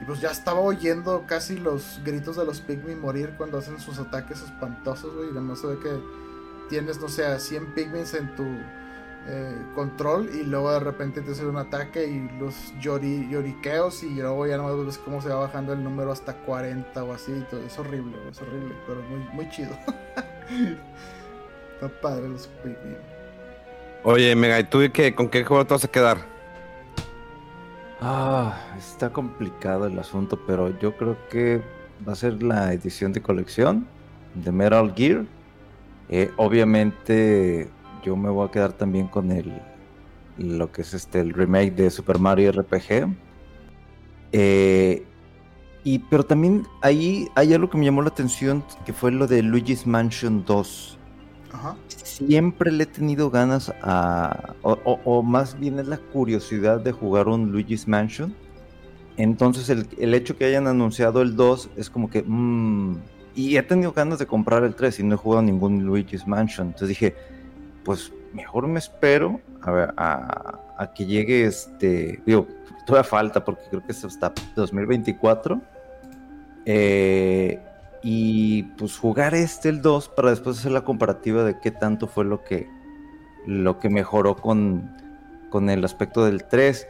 [0.00, 3.98] y, pues ya estaba oyendo casi los gritos de los Pikmin morir cuando hacen sus
[3.98, 5.28] ataques espantosos, güey.
[5.28, 6.00] Y además se ve que
[6.68, 8.44] tienes, no sé, 100 Pikmins en tu
[9.26, 14.10] eh, control y luego de repente te hace un ataque y los llori, lloriqueos y
[14.16, 17.32] luego ya no ves cómo se va bajando el número hasta 40 o así.
[17.50, 17.60] Todo.
[17.60, 19.70] Es horrible, es horrible, pero muy, muy chido.
[21.74, 22.98] Está padre los Pikmin.
[24.02, 26.18] Oye, Mega, ¿y tú qué, con qué juego te vas a quedar?
[28.02, 31.62] Ah, está complicado el asunto, pero yo creo que
[32.06, 33.86] va a ser la edición de colección
[34.34, 35.24] de Metal Gear.
[36.08, 37.68] Eh, obviamente
[38.02, 39.52] yo me voy a quedar también con el
[40.36, 43.14] lo que es este el remake de Super Mario RPG.
[44.32, 45.04] Eh,
[45.84, 49.42] y, pero también ahí hay algo que me llamó la atención, que fue lo de
[49.42, 50.98] Luigi's Mansion 2.
[51.86, 57.52] Siempre le he tenido ganas a, o, más bien es la curiosidad de jugar un
[57.52, 58.34] Luigi's Mansion.
[59.16, 62.96] Entonces el, el hecho que hayan anunciado el 2 es como que, mmm,
[63.34, 66.68] y he tenido ganas de comprar el 3 y no he jugado ningún Luigi's Mansion.
[66.68, 67.14] Entonces dije,
[67.84, 72.20] pues mejor me espero a, a, que llegue este.
[72.24, 72.46] Digo,
[72.86, 75.60] todavía falta porque creo que es hasta 2024.
[76.66, 77.60] Eh,
[78.02, 82.24] y pues jugar este, el 2, para después hacer la comparativa de qué tanto fue
[82.24, 82.68] lo que,
[83.46, 84.90] lo que mejoró con,
[85.50, 86.86] con el aspecto del 3.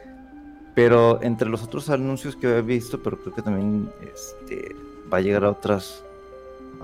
[0.75, 4.75] Pero entre los otros anuncios que había visto, pero creo que también este,
[5.11, 6.03] va a llegar a otras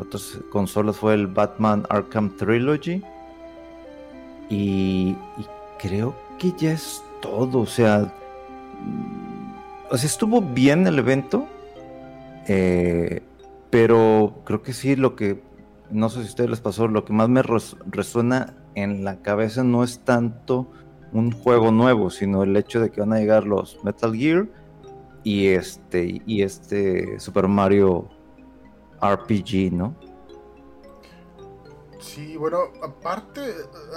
[0.02, 3.04] otras consolas fue el Batman Arkham Trilogy.
[4.50, 5.16] Y,
[5.80, 7.60] creo que ya es todo.
[7.60, 8.14] O sea,
[9.90, 11.48] o sea, estuvo bien el evento.
[12.48, 13.22] Eh,
[13.70, 15.42] pero creo que sí, lo que,
[15.92, 19.64] no sé si a ustedes les pasó, lo que más me resuena en la cabeza
[19.64, 20.68] no es tanto
[21.14, 24.48] un juego nuevo, sino el hecho de que van a llegar los Metal Gear
[25.24, 28.10] y este, y este Super Mario
[29.02, 29.96] RPG, ¿no?
[32.00, 33.42] Sí, bueno, aparte,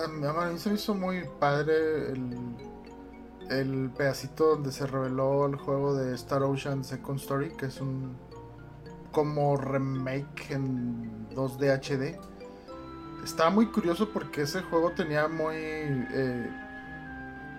[0.04, 2.36] a mí se me hizo muy padre el,
[3.50, 8.16] el pedacito donde se reveló el juego de Star Ocean Second Story, que es un
[9.10, 12.18] como remake en 2D HD.
[13.24, 15.56] Estaba muy curioso porque ese juego tenía muy...
[15.56, 16.50] Eh,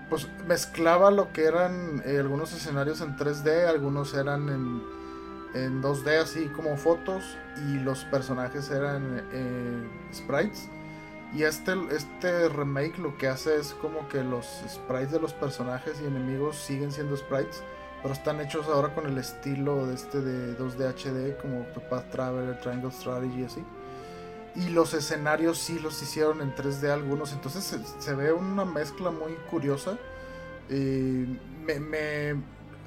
[0.10, 4.84] pues mezclaba lo que eran eh, algunos escenarios en 3D, algunos eran en
[5.56, 7.38] en 2D así como fotos
[7.70, 10.70] y los personajes eran eh, sprites.
[11.34, 16.00] Y este, este remake lo que hace es como que los sprites de los personajes
[16.02, 17.64] y enemigos siguen siendo sprites,
[18.02, 22.60] pero están hechos ahora con el estilo de este de 2D HD como Path Traveler,
[22.60, 23.64] Triangle Strategy así.
[24.56, 29.34] Y los escenarios sí los hicieron en 3D algunos, entonces se, ve una mezcla muy
[29.50, 29.98] curiosa.
[30.70, 31.28] Eh,
[31.66, 32.36] me,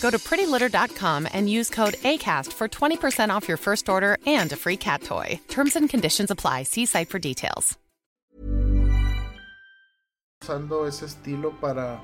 [0.00, 4.56] Go to prettylitter.com and use code ACAST for 20% off your first order and a
[4.56, 5.40] free cat toy.
[5.48, 6.64] Terms and conditions apply.
[6.64, 7.76] See site for details.
[10.40, 12.00] Usando ese estilo para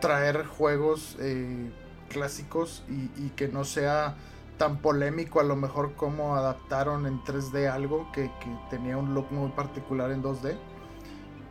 [0.00, 1.68] traer juegos eh,
[2.08, 4.14] clásicos y, y, que no sea
[4.56, 9.32] tan polémico a lo mejor como adaptaron en 3D algo que, que tenía un look
[9.32, 10.56] muy particular en 2D.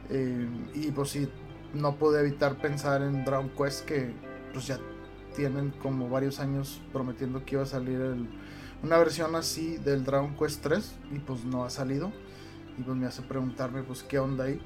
[0.09, 1.29] Eh, y pues sí,
[1.73, 4.13] no pude evitar pensar en Dragon Quest que
[4.53, 4.79] pues ya
[5.35, 7.99] tienen como varios años prometiendo que iba a salir
[8.83, 12.11] una versión así del Dragon Quest 3 y pues no ha salido.
[12.77, 14.59] Y pues me hace preguntarme pues qué onda ahí.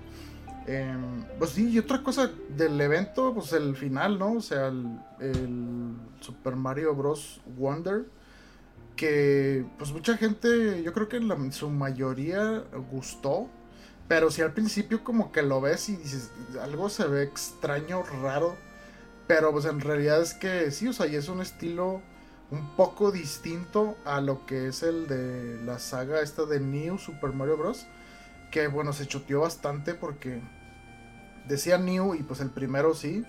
[0.65, 4.33] Em, pues sí, y otra cosa del evento, pues el final, ¿no?
[4.33, 7.41] O sea, el, Super Mario Bros.
[7.57, 8.05] Wonder.
[8.95, 13.49] Que pues mucha gente, yo creo que su mayoría gustó.
[14.07, 18.55] Pero si al principio como que lo ves y dices, algo se ve extraño, raro
[19.27, 22.01] pero pues en realidad es que sí, o sea, y es un estilo
[22.49, 27.33] un poco distinto a lo que es el de la saga esta de New Super
[27.33, 27.85] Mario Bros.
[28.51, 30.41] Que bueno, se choteó bastante porque
[31.47, 33.25] decía New y pues el primero sí.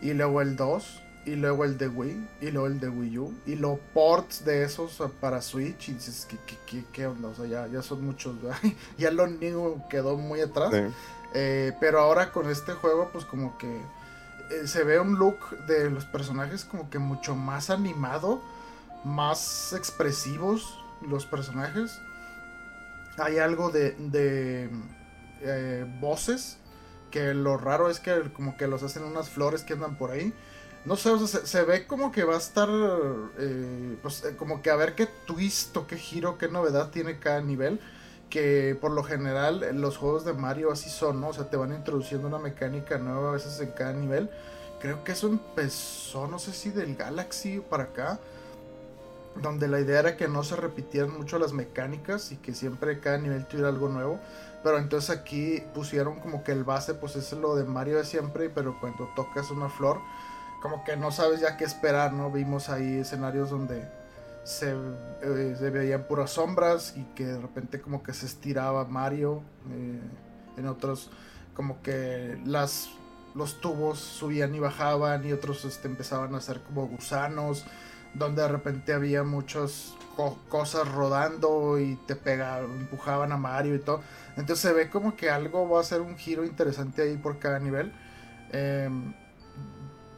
[0.00, 1.02] Y luego el 2.
[1.26, 2.28] Y luego el de Wii.
[2.40, 3.34] Y luego el de Wii U.
[3.46, 5.88] Y los ports de esos para Switch.
[5.88, 7.28] Y dices, ¿qué, qué, onda?
[7.28, 8.36] O sea, ya, ya son muchos.
[8.98, 10.72] ya lo New quedó muy atrás.
[11.34, 13.80] Eh, pero ahora con este juego pues como que
[14.50, 18.42] eh, se ve un look de los personajes como que mucho más animado,
[19.04, 22.00] más expresivos los personajes.
[23.18, 24.70] Hay algo de, de
[25.40, 26.58] eh, voces
[27.10, 30.34] que lo raro es que como que los hacen unas flores que andan por ahí.
[30.84, 32.68] No sé, o sea, se, ve como que va a estar,
[33.38, 37.80] eh, pues, como que a ver qué twist qué giro, qué novedad tiene cada nivel
[38.30, 41.28] que por lo general los juegos de Mario así son, ¿no?
[41.28, 44.30] O sea, te van introduciendo una mecánica nueva a veces en cada nivel.
[44.80, 48.18] Creo que eso empezó, no sé si del Galaxy para acá,
[49.42, 53.18] donde la idea era que no se repitieran mucho las mecánicas y que siempre cada
[53.18, 54.20] nivel tuviera algo nuevo.
[54.62, 58.50] Pero entonces aquí pusieron como que el base pues es lo de Mario de siempre,
[58.50, 60.00] pero cuando tocas una flor
[60.60, 62.30] como que no sabes ya qué esperar, ¿no?
[62.30, 63.88] Vimos ahí escenarios donde
[64.46, 64.74] se,
[65.22, 69.42] eh, se veían puras sombras y que de repente como que se estiraba Mario.
[69.70, 70.00] eh,
[70.58, 71.10] en otros
[71.54, 72.90] como que las
[73.34, 77.66] los tubos subían y bajaban y otros este, empezaban a ser como gusanos
[78.14, 83.80] donde de repente había muchas co- cosas rodando y te pegaban, empujaban a Mario y
[83.80, 84.00] todo.
[84.38, 87.58] Entonces se ve como que algo va a ser un giro interesante ahí por cada
[87.58, 87.92] nivel.
[88.52, 89.12] Em,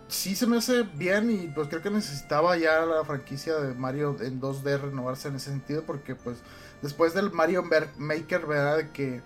[0.08, 4.16] sí se me hace bien y pues creo que necesitaba ya la franquicia de Mario
[4.20, 6.38] en 2D renovarse en ese sentido porque pues
[6.82, 7.64] después del Mario
[7.98, 8.78] Maker, ¿verdad?
[8.78, 9.20] De que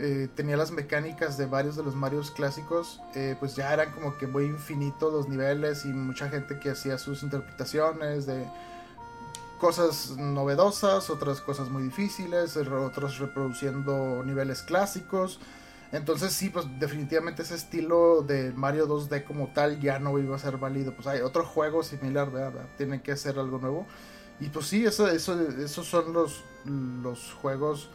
[0.00, 4.16] eh, tenía las mecánicas de varios de los Marios clásicos, eh, pues ya eran como
[4.16, 8.46] que muy infinitos los niveles y mucha gente que hacía sus interpretaciones de
[9.58, 15.40] cosas novedosas, otras cosas muy difíciles, otros reproduciendo niveles clásicos.
[15.92, 20.38] Entonces sí, pues definitivamente ese estilo de Mario 2D como tal ya no iba a
[20.38, 20.92] ser válido.
[20.94, 22.66] Pues hay otro juego similar, ¿verdad?
[22.76, 23.86] Tienen que hacer algo nuevo.
[24.40, 26.44] Y pues sí, eso, eso, esos son los,
[27.02, 27.88] los juegos,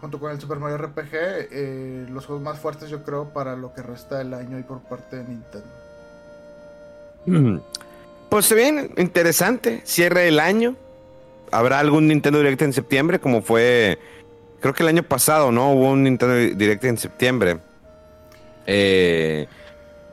[0.00, 3.74] junto con el Super Mario RPG, eh, los juegos más fuertes yo creo para lo
[3.74, 5.68] que resta del año y por parte de Nintendo.
[7.26, 7.58] Mm.
[8.28, 9.82] Pues bien interesante.
[9.84, 10.74] Cierre el año.
[11.52, 13.98] Habrá algún Nintendo Direct en septiembre, como fue.
[14.64, 15.72] Creo que el año pasado, ¿no?
[15.72, 17.58] Hubo un Nintendo Direct en septiembre.
[18.66, 19.46] Eh,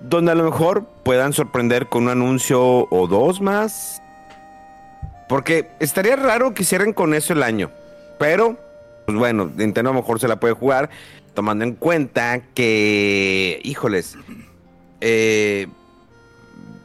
[0.01, 4.01] donde a lo mejor puedan sorprender con un anuncio o dos más.
[5.29, 7.71] Porque estaría raro que cierren con eso el año.
[8.19, 8.59] Pero,
[9.05, 10.89] pues bueno, Nintendo a lo mejor se la puede jugar.
[11.33, 14.17] Tomando en cuenta que, híjoles,
[14.99, 15.67] eh,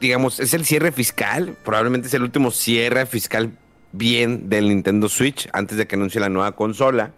[0.00, 1.56] digamos, es el cierre fiscal.
[1.64, 3.50] Probablemente es el último cierre fiscal
[3.90, 7.10] bien del Nintendo Switch antes de que anuncie la nueva consola.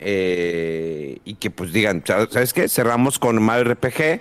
[0.00, 2.68] Eh, y que pues digan, ¿sabes qué?
[2.68, 4.20] Cerramos con Mario RPG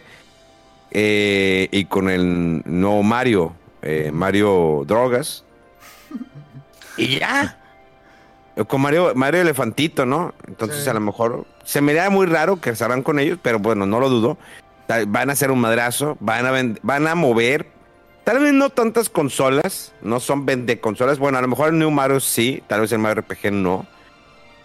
[0.92, 5.44] eh, y con el nuevo Mario, eh, Mario Drogas.
[6.98, 7.60] Y ya.
[8.68, 10.34] Con Mario, Mario Elefantito, ¿no?
[10.48, 10.90] Entonces Sí.
[10.90, 14.00] a lo mejor se me da muy raro que cerran con ellos, pero bueno, no
[14.00, 14.38] lo dudo.
[15.08, 17.68] Van a hacer un madrazo, van a, van a mover.
[18.24, 21.20] Tal vez no tantas consolas, no son vende consolas.
[21.20, 23.86] Bueno, a lo mejor el New Mario sí, tal vez el Mario RPG no.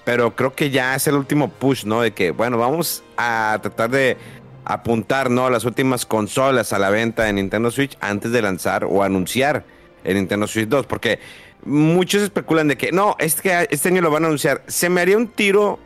[0.05, 2.01] Pero creo que ya es el último push, ¿no?
[2.03, 4.17] De que, bueno, vamos a tratar de
[4.65, 5.51] apuntar, ¿no?
[5.51, 9.65] Las últimas consolas a la venta de Nintendo Switch antes de lanzar o anunciar
[10.05, 10.87] el Nintendo Switch 2.
[10.87, 11.21] Porque
[11.65, 14.63] muchos especulan de que, no, es que este año lo van a anunciar.
[14.67, 15.79] Se me haría un tiro,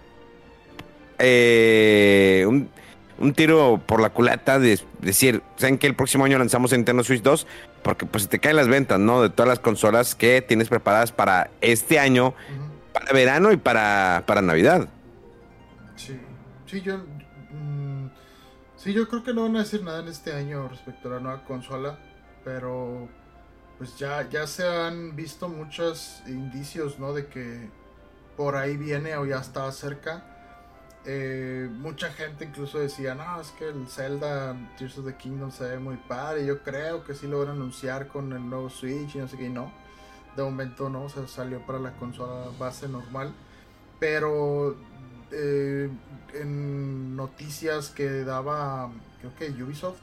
[1.18, 6.78] eh, un, tiro por la culata de decir, ¿saben que el próximo año lanzamos el
[6.78, 7.46] Nintendo Switch 2?
[7.82, 9.22] Porque pues te caen las ventas, ¿no?
[9.22, 12.34] De todas las consolas que tienes preparadas para este año.
[12.98, 14.88] Para verano y para, para Navidad.
[15.96, 16.18] Sí,
[16.64, 16.96] sí, yo.
[16.96, 18.08] mm,
[18.76, 21.20] sí, yo creo que no van a decir nada en este año respecto a la
[21.20, 21.98] nueva consola.
[22.44, 23.08] Pero.
[23.76, 27.12] Pues ya, ya se han visto muchos indicios, ¿no?
[27.12, 27.68] De que
[28.34, 30.24] por ahí viene o ya está cerca.
[31.04, 35.64] Eh, mucha gente incluso decía, no, es que el Zelda Tears of the Kingdom se
[35.64, 36.46] ve muy padre.
[36.46, 39.36] Yo creo que sí lo van a anunciar con el nuevo Switch y no sé
[39.36, 39.70] qué, y no.
[40.36, 43.32] De momento no, o sea, salió para la consola base normal.
[43.98, 44.76] Pero
[45.32, 45.90] eh,
[46.34, 49.98] en noticias que daba, creo que Ubisoft,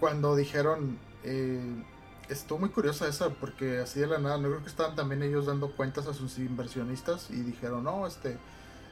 [0.00, 1.84] cuando dijeron, eh,
[2.28, 5.46] estuvo muy curiosa esa, porque así de la nada, no creo que estaban también ellos
[5.46, 8.36] dando cuentas a sus inversionistas y dijeron, no, este,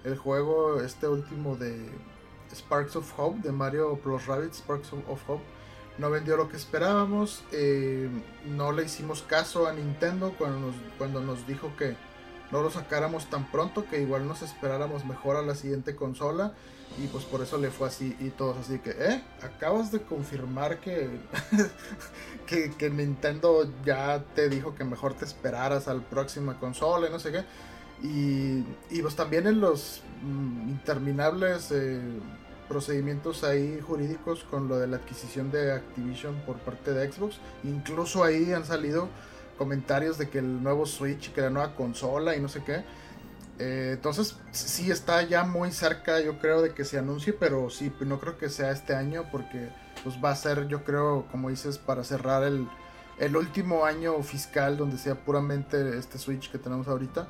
[0.05, 1.90] el juego, este último de
[2.55, 5.44] Sparks of Hope, de Mario Plus Rabbids, Sparks of Hope,
[5.99, 8.09] no vendió lo que esperábamos, eh,
[8.47, 11.97] no le hicimos caso a Nintendo cuando nos, cuando nos dijo que
[12.53, 16.53] no lo sacáramos tan pronto, que igual nos esperáramos mejor a la siguiente consola.
[17.03, 19.22] Y pues por eso le fue así y todos así que, ¿eh?
[19.42, 21.11] Acabas de confirmar que,
[22.78, 27.32] que, Nintendo ya te dijo que mejor te esperaras al próxima consola y no sé
[27.32, 27.44] qué.
[28.03, 32.01] Y, y pues también en los mm, interminables eh,
[32.68, 37.38] procedimientos ahí jurídicos con lo de la adquisición de Activision por parte de Xbox.
[37.64, 39.08] Incluso ahí han salido
[39.56, 42.84] comentarios de que el nuevo Switch, que la nueva consola y no sé qué.
[43.58, 47.90] Eh, entonces sí está ya muy cerca yo creo de que se anuncie, pero sí,
[48.00, 49.70] no creo que sea este año porque
[50.04, 52.68] pues va a ser yo creo como dices para cerrar el,
[53.18, 57.26] el último año fiscal donde sea puramente este Switch que tenemos ahorita.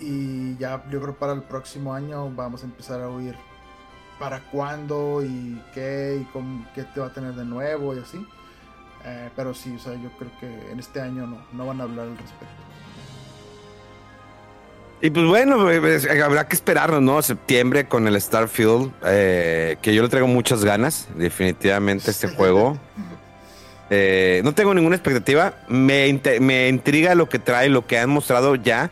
[0.00, 3.36] Y ya yo creo para el próximo año vamos a empezar a oír
[4.22, 8.24] para cuándo y qué y cómo, qué te va a tener de nuevo y así.
[9.04, 11.82] Eh, pero sí, o sea, yo creo que en este año no, no van a
[11.82, 12.62] hablar al respecto.
[15.00, 17.20] Y pues bueno, pues, habrá que esperarnos, ¿no?
[17.20, 22.78] Septiembre con el Starfield, eh, que yo le traigo muchas ganas, definitivamente, este juego.
[23.94, 25.52] Eh, no tengo ninguna expectativa.
[25.68, 28.90] Me, me intriga lo que trae, lo que han mostrado ya.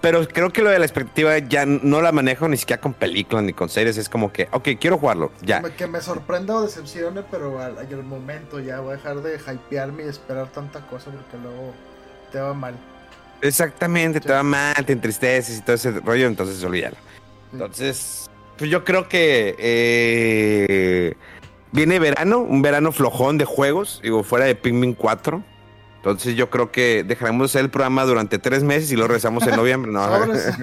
[0.00, 3.44] Pero creo que lo de la expectativa ya no la manejo ni siquiera con películas
[3.44, 3.96] ni con series.
[3.96, 5.30] Es como que, ok, quiero jugarlo.
[5.42, 5.62] Ya.
[5.62, 10.06] Que me sorprenda o decepcione, pero al, al momento ya voy a dejar de hypearme
[10.06, 11.72] y esperar tanta cosa porque luego
[12.32, 12.74] te va mal.
[13.42, 16.96] Exactamente, te va mal, te entristeces y todo ese rollo, entonces olvídalo.
[17.52, 18.28] Entonces,
[18.58, 21.14] pues yo creo que eh,
[21.72, 25.42] viene verano, un verano flojón de juegos, digo, fuera de Pikmin 4.
[25.96, 29.92] Entonces yo creo que dejaremos el programa durante tres meses y lo regresamos en noviembre.
[29.92, 30.46] No, Sobres.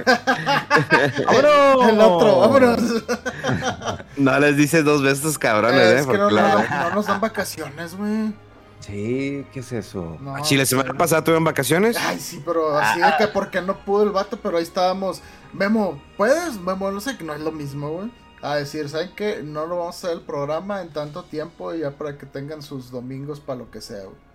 [1.26, 1.90] ¡Vámonos!
[1.90, 2.80] El otro, vámonos.
[4.18, 6.00] no les dices dos veces estos cabrones, es ¿eh?
[6.00, 6.54] que Porque no, la-
[6.84, 8.34] no- no nos dan vacaciones, güey.
[8.80, 10.18] Sí, ¿qué es eso?
[10.22, 10.70] No, Ah, Chile, sí.
[10.72, 11.98] semana pasada tuvieron vacaciones.
[12.00, 15.22] Ay, sí, pero así de que porque no pudo el vato, pero ahí estábamos.
[15.52, 16.60] Memo, ¿puedes?
[16.60, 18.12] Memo, no sé, que no es lo mismo, güey.
[18.42, 19.42] A decir, ¿saben qué?
[19.44, 22.62] No lo vamos a hacer el programa en tanto tiempo y ya para que tengan
[22.62, 24.28] sus domingos para lo que sea, güey.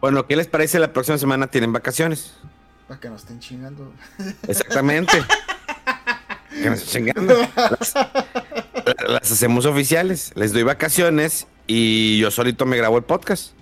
[0.00, 0.78] Bueno, ¿qué les parece?
[0.78, 2.34] La próxima semana tienen vacaciones.
[2.86, 3.92] Para que no estén chingando.
[4.46, 5.18] Exactamente.
[6.50, 7.34] que nos estén chingando.
[7.56, 7.94] Las,
[9.08, 10.32] las hacemos oficiales.
[10.36, 13.52] Les doy vacaciones y yo solito me grabo el podcast.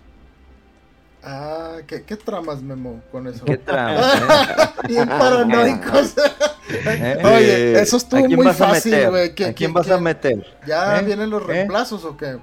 [1.22, 3.44] Ah, ¿qué, qué tramas, Memo, con eso?
[3.46, 4.74] ¿Qué trama?
[4.88, 6.14] Bien paranoicos.
[6.70, 7.18] ¿eh?
[7.24, 9.34] Oye, eso estuvo ¿A quién muy fácil, güey.
[9.34, 10.44] ¿Quién- ¿A quién quién- vas a meter?
[10.66, 11.02] ¿Ya ¿Eh?
[11.04, 11.46] vienen los ¿Eh?
[11.46, 12.36] reemplazos o qué?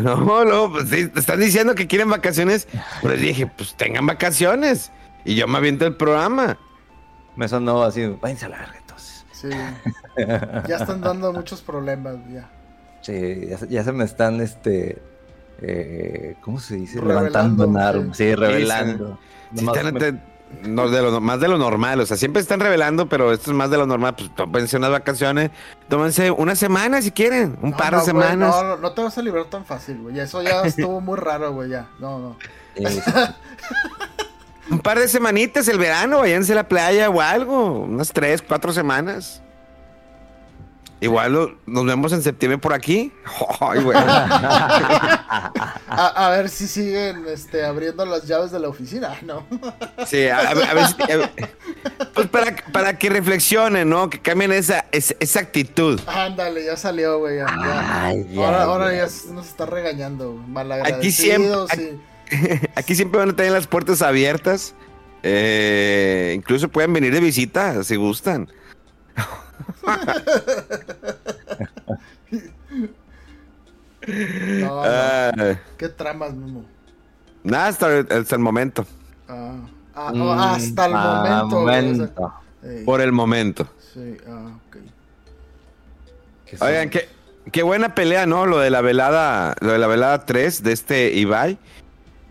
[0.00, 2.68] No, no, pues sí, te están diciendo que quieren vacaciones.
[3.00, 4.90] Pues les dije, pues tengan vacaciones.
[5.24, 6.58] Y yo me aviento el programa.
[7.34, 9.24] Me sonó así, váyanse a la verga entonces.
[9.32, 9.48] Sí.
[10.68, 12.48] Ya están dando muchos problemas, ya.
[13.02, 14.98] Sí, ya, se- ya se me están, este,
[15.62, 17.00] eh, ¿cómo se dice?
[17.00, 17.78] Revelando, Levantando en sí.
[17.80, 18.16] armas.
[18.16, 19.18] Sí, revelando.
[19.54, 20.18] Sí, Nomás están- me- te-
[20.62, 22.00] no, de lo- más de lo normal.
[22.00, 24.14] O sea, siempre están revelando, pero esto es más de lo normal.
[24.16, 25.50] Pues tómense unas vacaciones.
[25.88, 27.58] Tómense una semana si quieren.
[27.62, 28.38] Un No, par no, de semanas.
[28.38, 30.18] no, no, no te vas a librar tan fácil, güey.
[30.18, 31.88] Eso ya estuvo muy raro, güey, ya.
[31.98, 32.36] No, no.
[34.70, 37.80] Un par de semanitas el verano, váyanse a la playa o algo.
[37.82, 39.42] Unas tres, cuatro semanas.
[41.00, 43.12] Igual lo- nos vemos en septiembre por aquí.
[43.60, 43.96] Ay, güey.
[45.88, 49.14] A, a ver si siguen este, abriendo las llaves de la oficina.
[49.22, 49.46] No.
[50.06, 51.30] Sí, a, a ver- a ver si- a ver-
[52.14, 54.08] pues para, para que reflexionen, ¿no?
[54.08, 56.00] Que cambien esa, esa, esa actitud.
[56.06, 57.38] Ándale, ya salió, güey.
[57.38, 58.04] ya, ya.
[58.06, 59.06] Ay, ya, ahora, ahora ya.
[59.32, 60.40] nos está regañando.
[60.84, 62.00] Aquí siempre- y-
[62.74, 64.74] Aquí siempre van a tener las puertas abiertas.
[65.22, 68.48] Eh, incluso pueden venir de visita si gustan.
[74.06, 74.82] No, no.
[74.84, 75.32] Ah,
[75.76, 76.64] ¿Qué tramas, Memo?
[77.42, 78.86] nada, hasta, hasta el momento.
[79.28, 79.56] Ah,
[79.94, 82.32] ah, oh, Mm, hasta el ah, momento.
[82.84, 83.68] Por el momento.
[83.92, 84.76] Sí, ah, ok.
[86.46, 87.08] ¿Qué Oigan, qué,
[87.52, 88.46] qué buena pelea, ¿no?
[88.46, 91.58] Lo de la velada, lo de la velada 3 de este Ibai.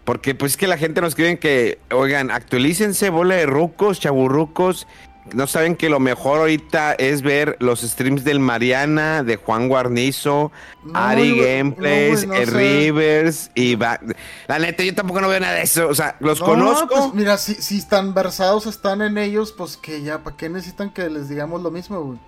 [0.03, 4.87] Porque pues es que la gente nos escriben que, oigan, actualícense, bola de rucos, chaburrucos.
[5.33, 10.51] No saben que lo mejor ahorita es ver los streams del Mariana, de Juan Guarnizo,
[10.83, 12.45] No, Ari Gameplays, no, no sé.
[12.45, 13.99] Rivers y va-
[14.47, 15.87] La neta, yo tampoco no veo nada de eso.
[15.87, 16.87] O sea, los No, conozco.
[16.89, 20.91] pues mira, si, si están versados, están en ellos, pues que ya, ¿para qué necesitan
[20.91, 22.19] que les digamos lo mismo, güey?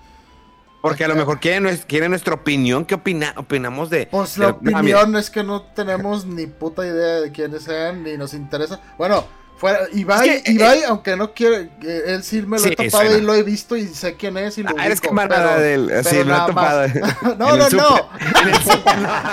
[0.80, 2.86] porque a lo mejor quieren, quieren nuestra opinión.
[2.86, 4.08] ¿Qué opina, opinamos de...?
[4.10, 8.34] Pues la opinión es que no tenemos ni puta idea de quiénes sean, ni nos
[8.34, 8.80] interesa.
[8.98, 9.26] Bueno,
[9.58, 12.70] fuera, Ibai, Es que, eh, Ibai aunque no quiere, eh, él sí me lo Sí,
[12.70, 13.18] he topado suena.
[13.18, 15.74] y lo he visto y sé quién es y lo Ah, eres camarada pero- de
[15.74, 16.88] él, sí, lo he topado.
[17.38, 18.10] no, no, no.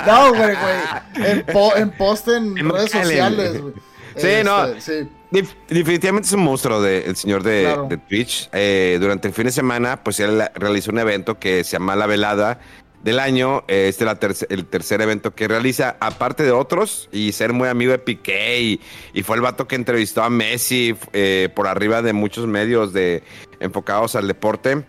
[0.06, 0.30] no.
[0.30, 1.30] Güey, güey.
[1.30, 3.74] En, po- en post en En redes sociales, güey.
[4.16, 4.66] Sí, no.
[4.80, 5.08] Sí.
[5.30, 7.86] Def- definitivamente es un monstruo de, el señor de, Claro.
[7.88, 8.48] de Twitch.
[8.52, 12.06] Eh, durante el fin de semana, pues él realizó un evento que se llama La
[12.06, 12.60] Velada
[13.04, 13.62] del Año.
[13.68, 17.68] Eh, este es la el tercer evento que realiza, aparte de otros, y ser muy
[17.68, 18.60] amigo de Piqué.
[18.60, 18.80] Y,
[19.12, 23.22] y fue el vato que entrevistó a Messi eh, por arriba de muchos medios de,
[23.60, 24.84] enfocados al deporte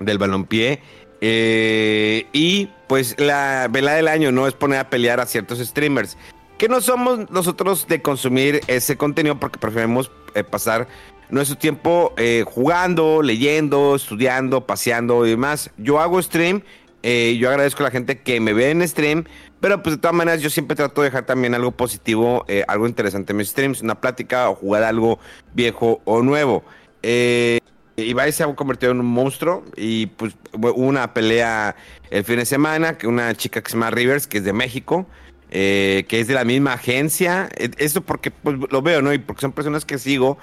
[0.00, 0.80] del balompié.
[1.20, 6.16] Eh, y pues la velada del año no es poner a pelear a ciertos streamers.
[6.58, 10.88] Que no somos nosotros de consumir ese contenido porque preferimos eh, pasar
[11.30, 15.70] nuestro tiempo eh, jugando, leyendo, estudiando, paseando y demás.
[15.76, 16.62] Yo hago stream,
[17.02, 19.24] eh, yo agradezco a la gente que me ve en stream,
[19.60, 22.86] pero pues de todas maneras yo siempre trato de dejar también algo positivo, eh, algo
[22.86, 25.18] interesante en mis streams, una plática o jugar algo
[25.54, 26.64] viejo o nuevo.
[27.02, 27.60] Eh,
[27.96, 31.74] Ibai se ha convertido en un monstruo y pues hubo una pelea
[32.10, 35.06] el fin de semana que una chica que se llama Rivers, que es de México,
[35.50, 37.48] eh, que es de la misma agencia.
[37.56, 39.12] Eh, Esto porque pues, lo veo, ¿no?
[39.12, 40.38] Y porque son personas que sigo,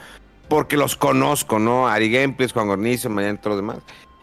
[0.50, 1.88] porque los conozco, ¿no?
[1.88, 3.78] Ari Gameplays, Juan Gornizo, Mariano, todos los demás.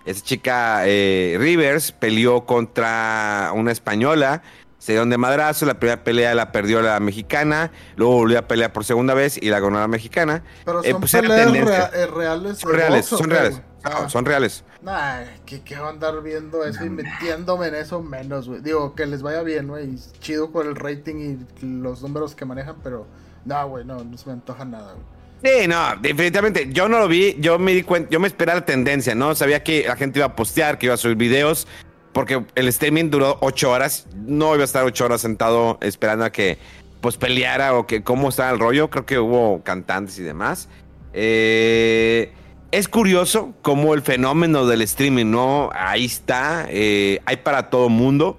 [0.04, 4.42] Esa chica eh, Rivers peleó contra una española.
[4.78, 8.72] se dieron de madrazo, la primera pelea la perdió la mexicana, luego volvió a pelear
[8.72, 10.42] por segunda vez y la ganó la mexicana.
[10.64, 11.88] Pero Eh, son pues era peleas tendencia.
[11.92, 12.58] rea- eh, reales.
[12.58, 13.62] Son reales, box, ¿o son reales.
[13.84, 14.64] No, son reales.
[14.82, 18.60] Nah, que, que va a andar viendo eso y metiéndome en eso menos, güey.
[18.60, 19.96] Digo, que les vaya bien, güey.
[20.20, 21.14] Chido con el rating
[21.60, 23.06] y los números que manejan, pero
[23.44, 25.04] no, güey, no, no se me antoja nada, güey.
[25.42, 26.68] Sí, no, definitivamente.
[26.70, 29.34] Yo no lo vi, yo me di cuenta, yo me esperaba la tendencia, ¿no?
[29.34, 31.66] Sabía que la gente iba a postear, que iba a subir videos,
[32.12, 34.06] porque el streaming duró ocho horas.
[34.14, 36.58] No iba a estar ocho horas sentado esperando a que
[37.00, 38.88] pues peleara o que cómo estaba el rollo.
[38.90, 40.68] Creo que hubo cantantes y demás.
[41.12, 42.32] Eh,
[42.70, 45.70] es curioso cómo el fenómeno del streaming, ¿no?
[45.74, 46.66] Ahí está.
[46.70, 48.38] eh, hay para todo mundo.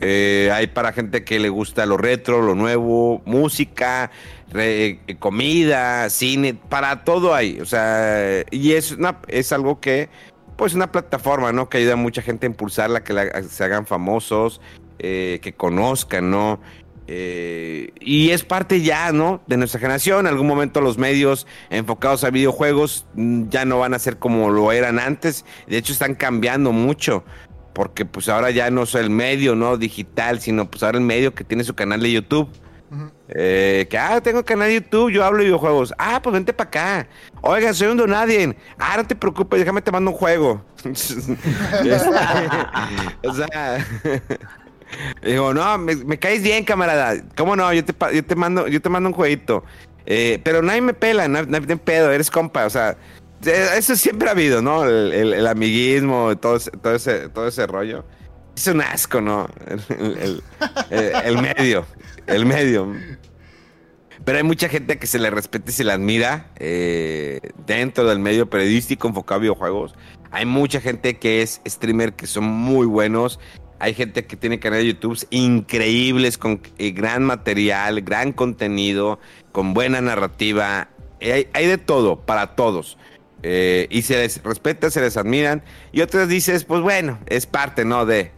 [0.00, 4.12] Eh, hay para gente que le gusta lo retro, lo nuevo, música,
[4.54, 7.60] eh, comida, cine, para todo hay.
[7.60, 10.08] O sea, y es, una, es algo que,
[10.56, 11.68] pues, una plataforma, ¿no?
[11.68, 13.14] Que ayuda a mucha gente a impulsarla, que
[13.48, 14.60] se hagan famosos,
[14.98, 16.60] eh, que conozcan, ¿no?
[17.08, 19.42] Eh, y es parte ya, ¿no?
[19.46, 20.20] De nuestra generación.
[20.20, 24.50] En algún momento los medios enfocados a videojuegos mm, ya no van a ser como
[24.50, 25.44] lo eran antes.
[25.66, 27.24] De hecho, están cambiando mucho
[27.72, 29.76] porque pues ahora ya no es el medio, ¿no?
[29.76, 32.48] Digital, sino pues ahora el medio que tiene su canal de YouTube.
[33.34, 35.94] Eh, que, ah, tengo canal de YouTube, yo hablo de videojuegos.
[35.98, 37.06] Ah, pues vente para acá.
[37.40, 38.54] Oiga, soy un donadien.
[38.78, 40.62] Ah, no te preocupes, déjame te mando un juego.
[43.24, 43.86] o sea,
[45.22, 47.14] digo, no, me, me caes bien, camarada.
[47.36, 47.72] ¿Cómo no?
[47.72, 49.64] Yo te, yo te mando, yo te mando un jueguito.
[50.04, 51.44] Eh, pero nadie me pela, no hay
[51.76, 52.96] pedo, eres compa, o sea,
[53.46, 54.84] eh, eso siempre ha habido, ¿no?
[54.84, 58.04] El, el- el amiguismo, todo todo ese, todo ese rollo.
[58.56, 59.48] Es un asco, ¿no?
[59.66, 60.42] El,
[60.90, 61.86] el- el- medio,
[62.26, 62.94] el medio.
[64.24, 68.18] Pero hay mucha gente que se le respeta y se le admira eh, dentro del
[68.20, 69.94] medio periodístico enfocado a videojuegos.
[70.30, 73.40] Hay mucha gente que es streamer que son muy buenos.
[73.80, 79.18] Hay gente que tiene canales de YouTube increíbles con eh, gran material, gran contenido,
[79.50, 80.88] con buena narrativa.
[81.20, 82.98] Eh, Hay, hay de todo, para todos.
[83.42, 85.64] Eh, y se les respeta, se les admiran.
[85.90, 88.06] Y otras dices, pues bueno, es parte, ¿no?
[88.06, 88.30] De,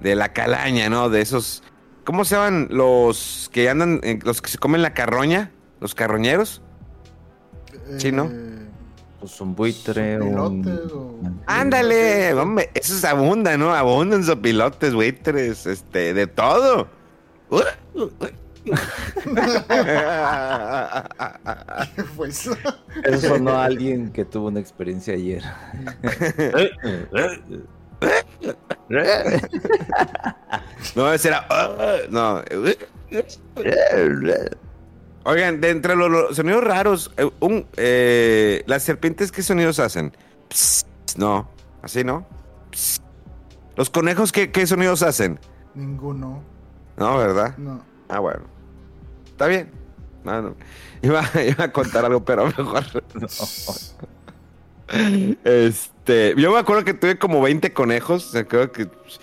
[0.00, 1.08] de la calaña, ¿no?
[1.10, 1.62] De esos...
[2.04, 5.52] ¿Cómo se llaman los que andan, eh, los que se comen la carroña?
[5.80, 6.60] ¿Los carroñeros?
[7.98, 8.24] Sí, ¿no?
[8.32, 8.66] Eh,
[9.20, 11.40] Pues un buitre, Sopilotes o- un...
[11.46, 13.72] Ándale, hombre, eso es abunda, ¿no?
[13.74, 16.88] Abundan sopilotes, buitres, este, de todo.
[21.94, 22.56] ¿Qué fue eso?
[23.04, 25.42] Eso sonó a alguien que tuvo una experiencia ayer.
[30.94, 31.46] no, ese era.
[32.10, 32.42] no.
[35.24, 40.16] Oigan, de entre los, los sonidos raros, eh, un, eh, las serpientes, ¿qué sonidos hacen?
[40.50, 40.86] Psst,
[41.16, 41.48] no,
[41.82, 42.26] así no.
[42.72, 43.02] Psst.
[43.76, 45.38] Los conejos, ¿qué, qué sonidos hacen?
[45.74, 46.42] Ninguno.
[46.96, 47.56] No, ¿verdad?
[47.56, 47.84] No.
[48.08, 48.44] Ah, bueno.
[49.26, 49.70] Está bien.
[50.24, 50.56] No, no.
[51.02, 52.84] Iba, iba a contar algo, pero mejor.
[53.14, 53.26] no.
[55.44, 58.28] Este, yo me acuerdo que tuve como 20 conejos.
[58.28, 59.20] o sea, Creo que pues,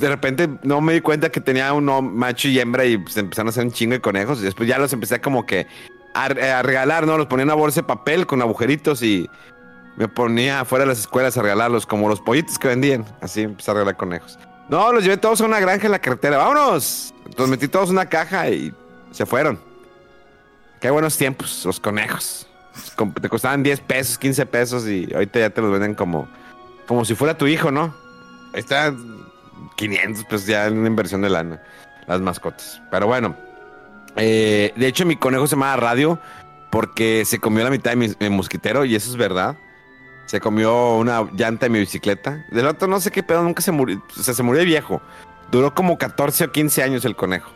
[0.00, 3.48] de repente no me di cuenta que tenía uno macho y hembra y pues, empezaron
[3.48, 4.40] a hacer un chingo de conejos.
[4.40, 5.66] Y después ya los empecé como que
[6.14, 7.18] a, a regalar, ¿no?
[7.18, 9.28] Los ponía en una bolsa de papel con agujeritos y
[9.96, 13.04] me ponía afuera de las escuelas a regalarlos, como los pollitos que vendían.
[13.20, 14.38] Así empecé a regalar conejos.
[14.68, 16.38] No, los llevé todos a una granja en la carretera.
[16.38, 17.12] ¡Vámonos!
[17.36, 18.72] Los metí todos en una caja y
[19.10, 19.58] se fueron.
[20.80, 22.46] Qué buenos tiempos, los conejos.
[23.20, 26.28] Te costaban 10 pesos, 15 pesos y ahorita ya te los venden como,
[26.86, 27.94] como si fuera tu hijo, ¿no?
[28.52, 28.94] Ahí está
[29.76, 31.62] 500 pesos ya en una inversión de lana,
[32.06, 32.80] las mascotas.
[32.90, 33.36] Pero bueno,
[34.16, 36.18] eh, de hecho mi conejo se llamaba Radio
[36.70, 39.56] porque se comió la mitad de mi, mi mosquitero y eso es verdad.
[40.26, 42.44] Se comió una llanta de mi bicicleta.
[42.50, 45.00] Del otro no sé qué pedo, nunca se murió, o sea, se murió de viejo.
[45.50, 47.50] Duró como 14 o 15 años el conejo.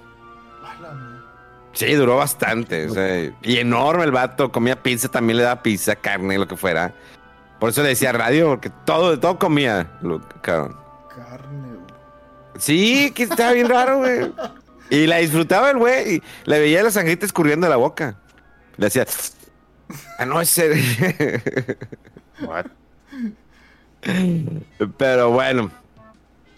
[1.79, 2.87] Sí, duró bastante.
[2.87, 4.51] o sea, y enorme el vato.
[4.51, 6.93] Comía pizza, también le daba pizza, carne, lo que fuera.
[7.61, 9.89] Por eso le decía radio, porque todo, todo comía.
[10.03, 10.77] Lo, cabrón.
[11.09, 11.95] Carne, güey.
[12.59, 14.33] Sí, que estaba bien raro, güey.
[14.91, 16.17] Y la disfrutaba el güey.
[16.17, 18.17] Y le veía la sangrita escurriendo de la boca.
[18.77, 19.07] Le hacía.
[20.19, 20.83] Ah, no, ese.
[22.41, 22.67] What?
[24.97, 25.71] Pero bueno.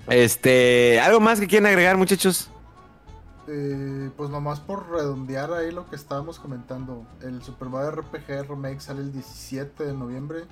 [0.08, 0.98] Este.
[0.98, 2.50] ¿Algo más que quieren agregar, muchachos?
[3.52, 7.04] Eh, pues nomás por redondear ahí lo que estábamos comentando.
[7.20, 10.44] El Super Mario RPG Remake sale el 17 de noviembre.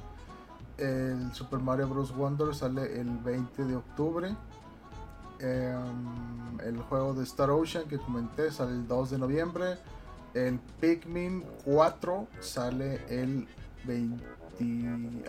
[0.79, 2.13] El Super Mario Bros.
[2.17, 4.35] Wonder sale el 20 de octubre.
[5.39, 9.79] Em, el juego de Star Ocean que comenté sale el 2 de noviembre.
[10.35, 13.47] El Pikmin 4 sale el
[13.85, 14.25] 20...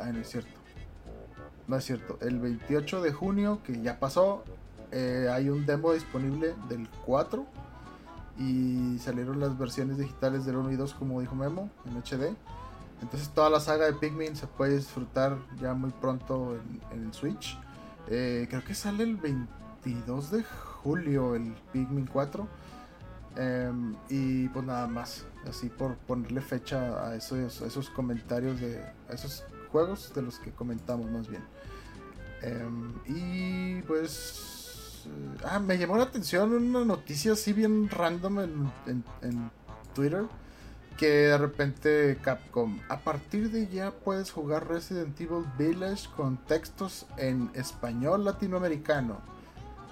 [0.01, 0.59] Ah, no es cierto.
[1.67, 2.17] No es cierto.
[2.21, 4.43] El 28 de junio, que ya pasó.
[4.91, 7.45] Eh, hay un demo disponible del 4
[8.37, 12.35] y salieron las versiones digitales del 1 y 2 como dijo Memo en HD.
[13.01, 16.57] Entonces toda la saga de Pikmin se puede disfrutar ya muy pronto
[16.91, 17.57] en, el Switch.
[18.07, 20.43] Eh, creo que sale el 22 de
[20.83, 22.47] julio el Pikmin 4.
[23.35, 29.13] Em, y pues nada más, así por ponerle fecha a esos, esos comentarios de a
[29.13, 31.43] esos juegos de los que comentamos más bien.
[32.41, 34.58] Em, y pues...
[35.05, 39.51] Eh, ah, me llamó la atención una noticia así bien random en, en,
[39.93, 40.25] Twitter.
[40.97, 47.05] Que de repente Capcom, a partir de ya puedes jugar Resident Evil Village con textos
[47.17, 49.21] en español latinoamericano.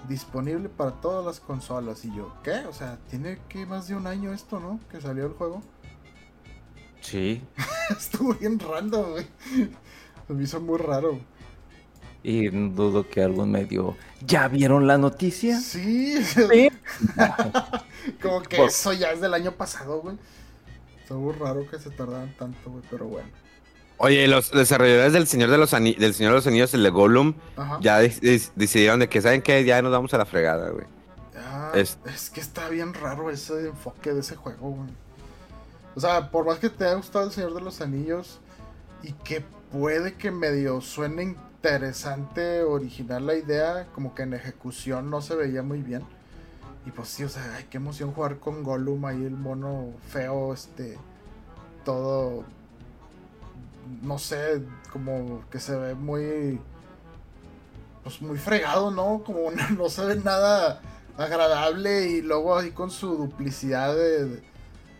[0.06, 2.04] Disponible para todas las consolas.
[2.04, 2.66] Y yo, ¿qué?
[2.68, 4.80] O sea, tiene que más de un año esto, ¿no?
[4.90, 5.62] Que salió el juego.
[7.00, 7.42] Sí.
[7.90, 9.26] Estuvo bien random, güey.
[10.28, 11.18] Me hizo muy raro.
[12.22, 13.96] Y dudo que algún medio.
[14.26, 15.60] ¿Ya vieron la noticia?
[15.60, 16.18] Sí.
[18.22, 20.16] Como que eso ya es del año pasado, güey.
[21.10, 23.28] Muy raro que se tardaran tanto, güey, pero bueno.
[23.96, 27.34] Oye, los desarrolladores del Señor de los, del Señor de los Anillos, el de Gollum,
[27.80, 30.86] ya decidieron de que, ¿saben que Ya nos vamos a la fregada, güey.
[31.74, 31.98] es...
[32.04, 32.30] es...
[32.30, 34.90] que está bien raro ese enfoque de ese juego, güey.
[35.96, 38.38] O sea, por más que te haya gustado el Señor de los Anillos
[39.02, 39.42] y que
[39.72, 45.62] puede que medio suene interesante, original la idea, como que en ejecución no se veía
[45.62, 46.02] muy bien.
[46.86, 50.54] Y pues sí, o sea, ay, qué emoción jugar con Gollum ahí, el mono feo,
[50.54, 50.96] este,
[51.84, 52.44] todo,
[54.02, 56.60] no sé, como que se ve muy,
[58.04, 59.22] pues muy fregado, ¿no?
[59.24, 60.80] Como no, se ve nada
[61.16, 64.40] agradable y luego ahí con su duplicidad de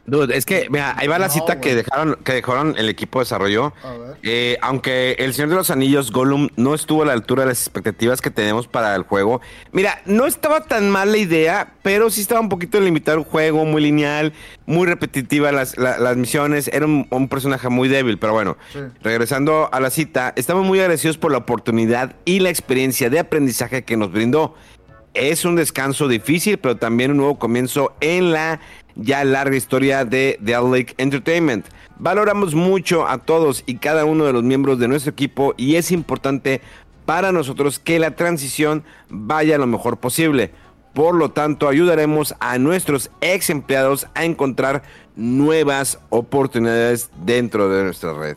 [0.08, 3.24] Dude, es que, mira, ahí va la cita que dejaron, que dejaron el equipo de
[3.24, 3.74] desarrollo.
[4.22, 7.60] Eh, aunque El Señor de los Anillos, Gollum, no estuvo a la altura de las
[7.60, 9.42] expectativas que tenemos para el juego.
[9.70, 13.66] Mira, no estaba tan mal la idea, pero sí estaba un poquito limitado el juego,
[13.66, 14.32] muy lineal,
[14.64, 15.76] muy repetitiva las,
[16.16, 16.68] misiones.
[16.72, 18.56] Era un, personaje muy débil, pero bueno,
[19.02, 23.84] regresando a la cita, estamos muy agradecidos por la oportunidad y la experiencia de aprendizaje
[23.84, 24.54] que nos brindó.
[25.12, 28.60] Es un descanso difícil, pero también un nuevo comienzo en la
[28.98, 31.66] ya larga historia de The Lake Entertainment.
[31.98, 35.90] Valoramos mucho a todos y cada uno de los miembros de nuestro equipo y es
[35.90, 36.60] importante
[37.06, 40.52] para nosotros que la transición vaya lo mejor posible.
[40.92, 44.82] Por lo tanto, ayudaremos a nuestros ex empleados a encontrar
[45.16, 48.36] nuevas oportunidades dentro de nuestra red.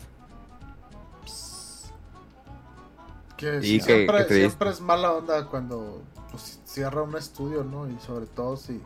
[3.61, 7.89] siempre, es mala onda cuando pues, cierra un estudio, ¿no?
[7.89, 8.79] Y sobre todo si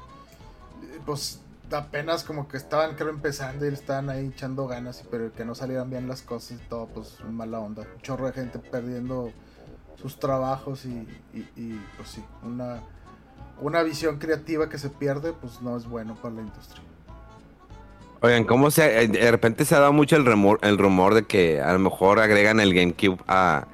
[1.06, 1.42] pues
[1.72, 5.90] apenas como que estaban creo empezando y estaban ahí echando ganas, pero que no salieran
[5.90, 7.84] bien las cosas y todo, pues mala onda.
[7.84, 9.32] Un chorro de gente perdiendo
[10.02, 11.08] sus trabajos y,
[11.98, 12.82] pues sí, una,
[13.62, 16.84] una visión creativa que se pierde, pues no es bueno para la industria.
[18.22, 21.24] Oigan, ¿cómo se eh, de repente se ha dado mucho el rumor, el rumor de
[21.24, 23.68] que a lo mejor agregan el GameCube a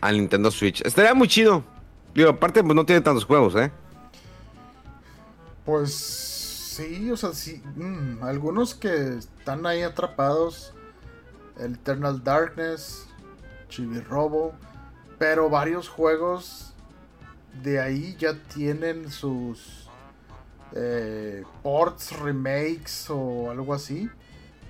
[0.00, 0.82] al Nintendo Switch?
[0.84, 1.64] Estaría muy chido.
[2.14, 3.70] Digo, aparte pues no tiene tantos juegos, ¿eh?
[5.64, 6.35] Pues
[6.76, 7.62] Sí, o sea, sí.
[7.74, 10.74] Mm, algunos que están ahí atrapados.
[11.58, 13.06] El Eternal Darkness,
[13.70, 14.52] Chibi Robo.
[15.18, 16.74] Pero varios juegos
[17.62, 19.88] de ahí ya tienen sus
[20.72, 24.10] eh, ports, remakes o algo así.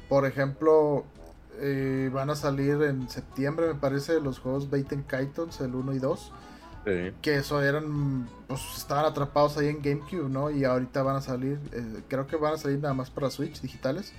[0.09, 1.04] Por ejemplo,
[1.59, 5.98] eh, van a salir en septiembre, me parece, los juegos Baiten Kaitons, el 1 y
[5.98, 6.32] 2.
[7.20, 10.51] Que eso eran, pues estaban atrapados ahí en GameCube, ¿no?
[10.51, 13.61] Y ahorita van a salir, eh, creo que van a salir nada más para Switch
[13.61, 14.12] digitales.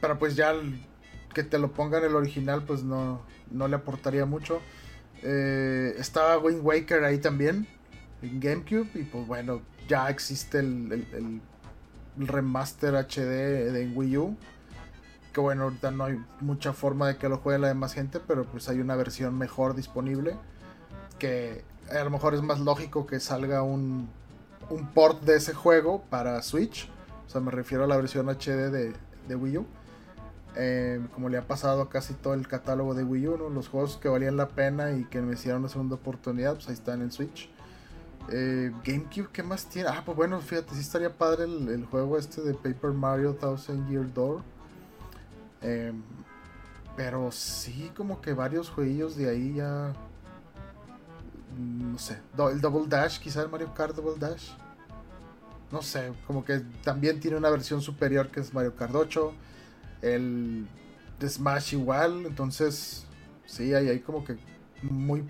[0.00, 0.54] Pero pues ya
[1.34, 3.20] que te lo pongan el original, pues no,
[3.50, 4.62] no le aportaría mucho.
[5.22, 7.66] Eh, estaba Wind Waker ahí también,
[8.22, 8.88] en GameCube.
[8.94, 11.42] Y pues bueno, ya existe el, el
[12.16, 14.38] remaster HD de Wii U.
[15.34, 18.46] Que bueno, ahorita no hay mucha forma de que lo juegue la demás gente, pero
[18.46, 20.34] pues hay una versión mejor disponible.
[21.18, 24.08] Que a lo mejor es más lógico que salga un,
[24.70, 26.88] un port de ese juego para Switch.
[27.26, 29.66] O sea, me refiero a la versión HD de, Wii U.
[30.56, 33.48] Eh, como le ha pasado a casi todo el catálogo de Wii U, ¿no?
[33.50, 36.74] los juegos que valían la pena y que me hicieron una segunda oportunidad, pues ahí
[36.74, 37.48] están en Switch.
[38.32, 39.88] Eh, GameCube, ¿qué más tiene?
[39.88, 44.12] Ah, pues bueno, fíjate, sí estaría padre el, juego este de Paper Mario Thousand Year
[44.12, 44.42] Door.
[45.62, 46.02] Em,
[46.96, 49.94] pero sí, como que varios jueguillos de ahí ya
[51.58, 52.18] no sé,
[52.50, 54.50] el Double Dash, quizá el Mario Kart Double Dash.
[55.70, 59.32] No sé, como que también tiene una versión superior que es Mario Kart 8.
[60.02, 60.66] El
[61.18, 63.04] de Smash igual, entonces
[63.46, 64.36] sí, hay, hay como que
[64.82, 65.24] muy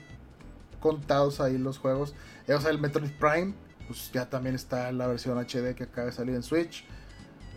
[0.81, 2.14] contados ahí los juegos.
[2.47, 3.55] Eh, o sea, el Metroid Prime,
[3.87, 6.85] pues ya también está la versión HD que acaba de salir en Switch.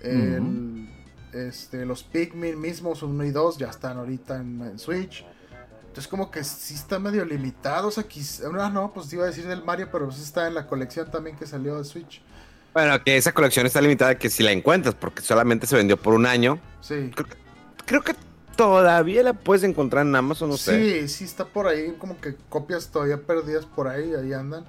[0.02, 0.90] El,
[1.32, 5.26] este, los Pikmin mismos, 1 y 2, ya están ahorita en, en Switch.
[5.94, 7.90] Entonces como que sí está medio limitado.
[7.90, 10.56] O sea, quis- ah, no, pues iba a decir del Mario, pero pues está en
[10.56, 12.20] la colección también que salió de Switch.
[12.74, 16.16] Bueno, que esa colección está limitada que si la encuentras, porque solamente se vendió por
[16.16, 16.58] un año.
[16.82, 17.12] Sí.
[17.86, 18.16] Creo que
[18.56, 21.04] todavía la puedes encontrar en Amazon, no sé.
[21.04, 24.66] Sí, sí está por ahí, como que copias todavía perdidas por ahí, ahí andan.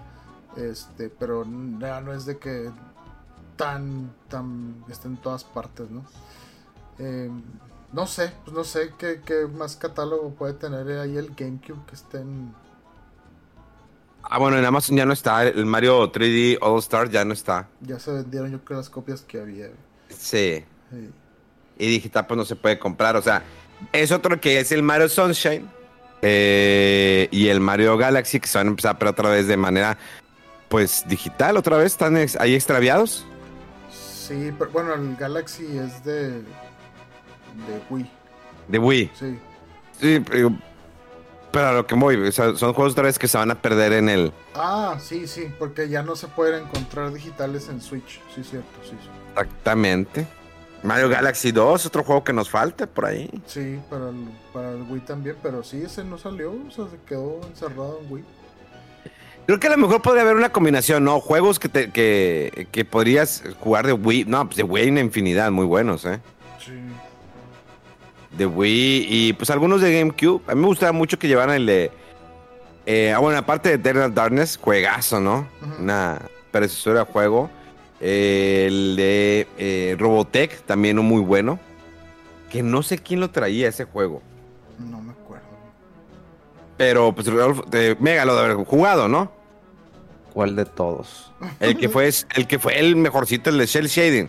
[0.59, 1.47] Este, pero
[1.81, 2.71] ya no es de que
[3.57, 6.05] tan, tan, esté en todas partes, ¿no?
[6.99, 7.31] Eh,
[7.95, 11.95] no sé, pues no sé qué, qué más catálogo puede tener ahí el GameCube que
[11.95, 12.53] esté en...
[14.23, 15.45] Ah, bueno, en Amazon ya no está.
[15.47, 17.69] El Mario 3D All Star ya no está.
[17.83, 19.67] Ya se vendieron yo creo las copias que había.
[20.09, 20.65] Sí.
[20.91, 21.11] Sí.
[21.79, 23.17] Y digital pues no se puede comprar.
[23.17, 23.43] O sea,
[23.93, 25.69] es otro que es el Mario Sunshine.
[26.23, 29.99] eh, y el Mario Galaxy que se van a empezar pero otra vez de manera
[30.71, 33.27] pues digital otra vez están ex- ahí extraviados
[33.93, 36.43] Sí, pero bueno, el Galaxy es de...
[37.67, 38.11] de Wii,
[38.69, 39.39] de Wii sí.
[40.01, 40.53] sí pero,
[41.53, 43.61] pero a lo que voy o sea, son juegos otra vez que se van a
[43.61, 48.21] perder en el Ah, sí, sí, porque ya no se pueden encontrar digitales en Switch,
[48.35, 49.09] sí, cierto, sí, sí.
[49.33, 50.27] exactamente
[50.83, 54.83] Mario Galaxy 2 otro juego que nos falta por ahí Sí, para el, para el
[54.83, 58.25] Wii también, pero sí, ese no salió, o sea, se quedó encerrado en Wii.
[59.47, 62.85] creo que a lo mejor podría haber una combinación no juegos que te, que, que
[62.85, 66.21] podrías jugar de Wii no pues de Wii hay una infinidad muy buenos eh.
[68.37, 70.43] De Wii y pues algunos de GameCube.
[70.47, 71.91] A mí me gustaba mucho que llevaran el de.
[72.87, 75.47] eh, ah, bueno, aparte de Eternal Darkness, juegazo, ¿no?
[75.63, 75.83] Ujú.
[75.83, 76.21] Una
[76.51, 77.51] predecesora de juego.
[78.01, 81.59] Eh, el de eh, Robotech, también un muy bueno.
[82.51, 84.23] Que no sé quién lo traía ese juego.
[84.79, 85.45] No me acuerdo.
[86.77, 89.31] Pero pues Rodolfo, de Mega lo de haber jugado, ¿no?
[90.33, 91.33] ¿Cuál de todos?
[91.61, 94.29] El que fue el que fue el mejorcito, el de Shell Shading.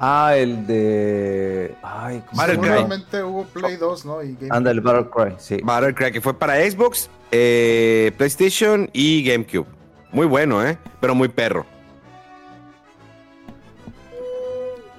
[0.00, 1.74] Ah, el de.
[1.82, 2.58] Ay, ¿cómo se Battle?
[2.58, 2.68] Cry.
[2.68, 4.22] Seguramente hubo Play 2, ¿no?
[4.22, 5.58] Y Game Anda, el Battle Cry, sí.
[5.62, 9.66] Battlecry, que fue para Xbox, eh, PlayStation y GameCube.
[10.12, 10.78] Muy bueno, ¿eh?
[11.00, 11.66] Pero muy perro.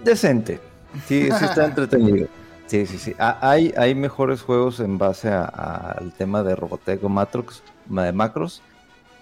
[0.03, 0.59] Decente.
[1.07, 2.27] Sí, sí está entretenido.
[2.67, 3.15] Sí, sí, sí.
[3.19, 7.63] Ah, hay, hay mejores juegos en base a- a- al tema de Robotech o Matrox,
[7.87, 8.61] de Macros,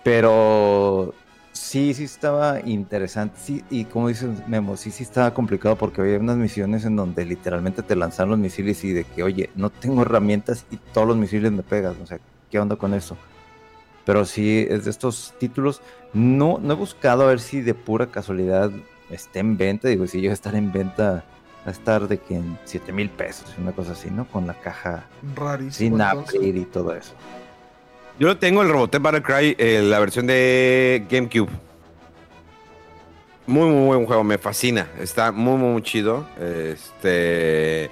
[0.03, 1.13] pero
[1.57, 3.37] sí, sí estaba interesante.
[3.41, 7.25] Sí, y como dices, Memo, sí, sí estaba complicado porque había unas misiones en donde
[7.25, 11.17] literalmente te lanzaron los misiles y de que, oye, no tengo herramientas y todos los
[11.17, 11.95] misiles me pegan.
[12.01, 13.17] O sea, ¿qué onda con eso?
[14.05, 15.81] Pero sí, es de estos títulos.
[16.13, 18.71] No, no he buscado a ver si de pura casualidad
[19.09, 19.89] esté en venta.
[19.89, 21.25] Digo, si yo estar en venta,
[21.65, 24.25] a estar de que en 7 mil pesos, una cosa así, ¿no?
[24.25, 25.05] Con la caja
[25.35, 25.97] Rarísimo.
[25.97, 27.13] sin abrir y todo eso.
[28.19, 31.49] Yo lo tengo el Robotech Battlecry, eh, la versión de GameCube.
[33.45, 34.87] Muy, muy buen juego, me fascina.
[34.99, 36.27] Está muy, muy, chido.
[36.39, 37.89] Este.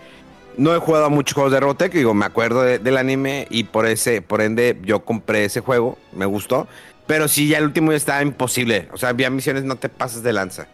[0.57, 3.65] No he jugado a muchos juegos de Robotech, digo, me acuerdo de- del anime y
[3.65, 6.67] por ese, por ende, yo compré ese juego, me gustó.
[7.07, 8.87] Pero sí, ya el último ya estaba imposible.
[8.93, 10.67] O sea, había misiones, no te pases de lanza.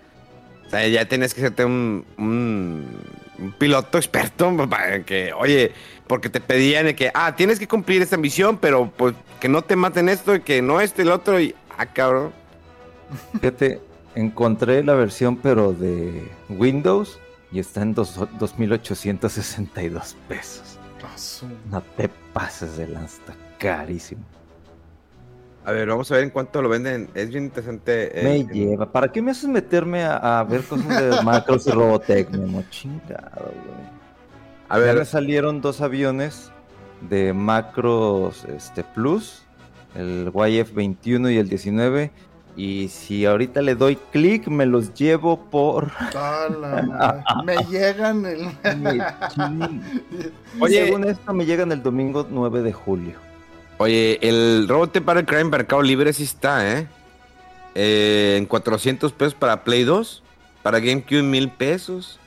[0.71, 2.97] O sea, ya tenías que hacerte un, un,
[3.39, 5.73] un piloto experto para que, oye,
[6.07, 9.63] porque te pedían de que, ah, tienes que cumplir esta misión, pero pues que no
[9.63, 12.31] te maten esto y que no este, el otro, y, ah, cabrón.
[13.33, 13.81] Fíjate,
[14.15, 17.19] encontré la versión, pero de Windows
[17.51, 20.79] y está en dos- 2.862 pesos.
[21.03, 21.15] Ah,
[21.69, 24.21] No te pases de lanza, está carísimo.
[25.63, 27.09] A ver, vamos a ver en cuánto lo venden.
[27.13, 28.19] Es bien interesante.
[28.19, 28.91] eh, Me lleva.
[28.91, 32.63] ¿Para qué me haces meterme a, a ver cosas de Macros y Robotech, Memo?
[32.69, 33.91] Chingado, güey.
[34.69, 36.51] A Ya me ver, salieron dos aviones
[37.01, 39.43] de Macros este, Plus,
[39.95, 42.11] el YF-21 y el 19.
[42.55, 45.91] Y si ahorita le doy clic, me los llevo por...
[47.45, 48.47] Me llegan el.
[50.59, 50.85] Oye.
[50.85, 53.30] Según esto, me llegan el domingo 9 de julio.
[53.81, 56.87] Oye, el Robotech Battlecry en Mercado Libre sí está, ¿eh?
[57.75, 60.23] Eh, En 400 pesos para Play 2.
[60.63, 62.19] Para GameCube, 1000 pesos.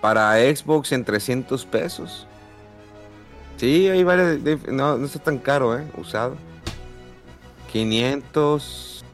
[0.00, 2.26] Para Xbox, en 300 pesos.
[3.56, 4.38] Sí, hay varias.
[4.68, 5.84] no, no está tan caro, ¿eh?
[5.96, 6.36] Usado.
[7.72, 9.04] 500,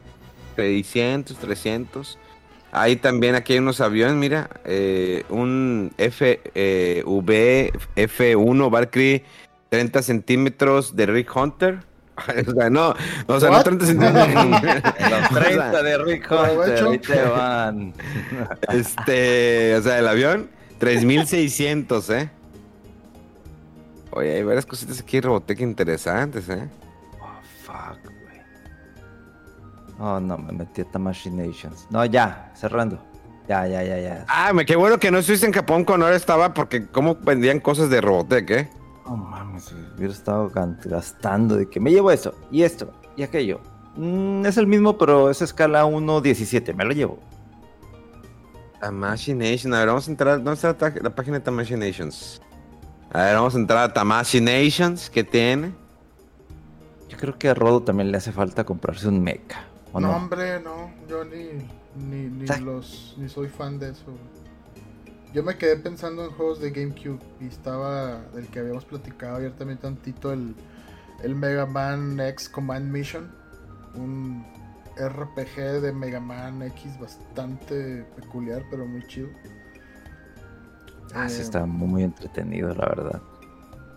[0.55, 2.17] 600, 300.
[2.71, 4.49] Ahí también, aquí hay unos aviones, mira.
[4.65, 9.23] eh, un F, eh, V F1 Valkyrie
[9.69, 11.79] 30 centímetros de Rick Hunter.
[12.47, 12.93] o sea, no,
[13.27, 13.63] o sea, no What?
[13.63, 14.27] 30 centímetros.
[15.09, 16.89] Los 30 de Rick Hunter, Aprovecho.
[16.89, 17.93] ahí te van.
[18.69, 20.49] Este, o sea, el avión,
[20.79, 22.29] 3600, ¿eh?
[24.11, 26.67] Oye, hay varias cositas aquí de Robotech interesantes, ¿eh?
[27.63, 28.41] Fuck, güey.
[29.99, 31.85] Oh, no, me metí a Tamashii Nations.
[31.91, 32.99] No, ya, cerrando.
[33.47, 34.25] Ya, ya, ya, ya.
[34.27, 37.59] Ah, me qué bueno que no estuviste en Japón cuando ahora estaba, porque cómo vendían
[37.59, 38.69] cosas de Robotech, ¿eh?
[39.07, 40.51] No mames, hubiera estado
[40.83, 43.61] gastando de que me llevo eso, y esto, y aquello.
[43.95, 47.19] Mm, es el mismo, pero es escala 1.17, me lo llevo.
[48.81, 50.43] Nation, a ver, vamos a entrar.
[50.43, 52.41] ¿Dónde está la, página de Tamashii Nations?
[53.11, 55.73] A ver, vamos a entrar a Tamashii Nations, ¿qué tiene?
[57.09, 59.63] Yo creo que a Rodo también le hace falta comprarse un mecha.
[59.93, 60.15] ¿o No, no?
[60.15, 60.91] hombre, no.
[61.09, 64.05] Yo ni, ni, los ni soy fan de eso.
[65.37, 69.51] Yo me quedé pensando en juegos de GameCube y estaba del que habíamos platicado ayer
[69.55, 70.55] también tantito el,
[71.21, 73.29] el Mega Man X Command Mission,
[73.93, 74.43] un
[74.97, 79.27] RPG de Mega Man X bastante peculiar pero muy chido.
[81.13, 83.21] Ah, sí, Eh, está muy, muy entretenido, la verdad.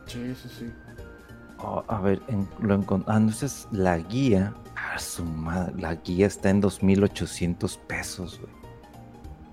[0.09, 0.71] Sí, sí, sí.
[1.57, 4.53] Oh, a ver, en- lo encon- Ah, no, esa es la guía.
[4.77, 5.73] Ah, su madre.
[5.81, 8.60] La guía está en 2.800 pesos, güey.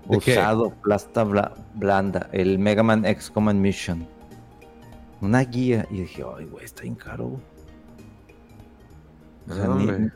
[0.06, 2.28] Usado, plasta bla- blanda.
[2.32, 4.06] El Mega Man X Command Mission.
[5.20, 5.86] Una guía.
[5.90, 7.24] Y dije, ay, güey, está bien caro.
[7.28, 7.42] güey".
[9.50, 10.12] O sea, No, ni- hombre.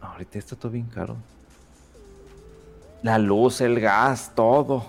[0.00, 1.16] Ahorita está todo bien caro.
[3.02, 4.84] La luz, el gas, todo.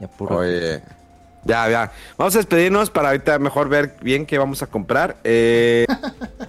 [0.00, 0.38] Ya puro.
[0.38, 0.82] Oye.
[1.44, 1.92] Ya, ya.
[2.16, 5.16] Vamos a despedirnos para ahorita mejor ver bien qué vamos a comprar.
[5.24, 5.86] Eh,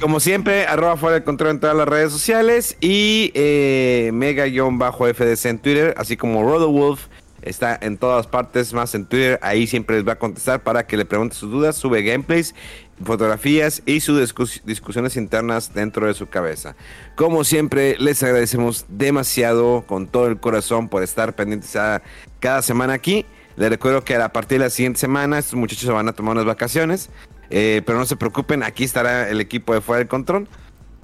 [0.00, 5.58] como siempre, arroba fuera de control en todas las redes sociales y eh, mega-fdc en
[5.58, 7.06] Twitter, así como RodoWolf
[7.42, 9.38] está en todas partes, más en Twitter.
[9.42, 12.54] Ahí siempre les va a contestar para que le pregunte sus dudas, sube gameplays,
[13.02, 16.76] fotografías y sus discus- discusiones internas dentro de su cabeza.
[17.16, 22.02] Como siempre, les agradecemos demasiado con todo el corazón por estar pendientes a
[22.40, 23.24] cada semana aquí.
[23.60, 26.32] Les recuerdo que a partir de la siguiente semana estos muchachos se van a tomar
[26.32, 27.10] unas vacaciones.
[27.50, 30.48] eh, pero no se preocupen, aquí estará el equipo de Fuera del Control.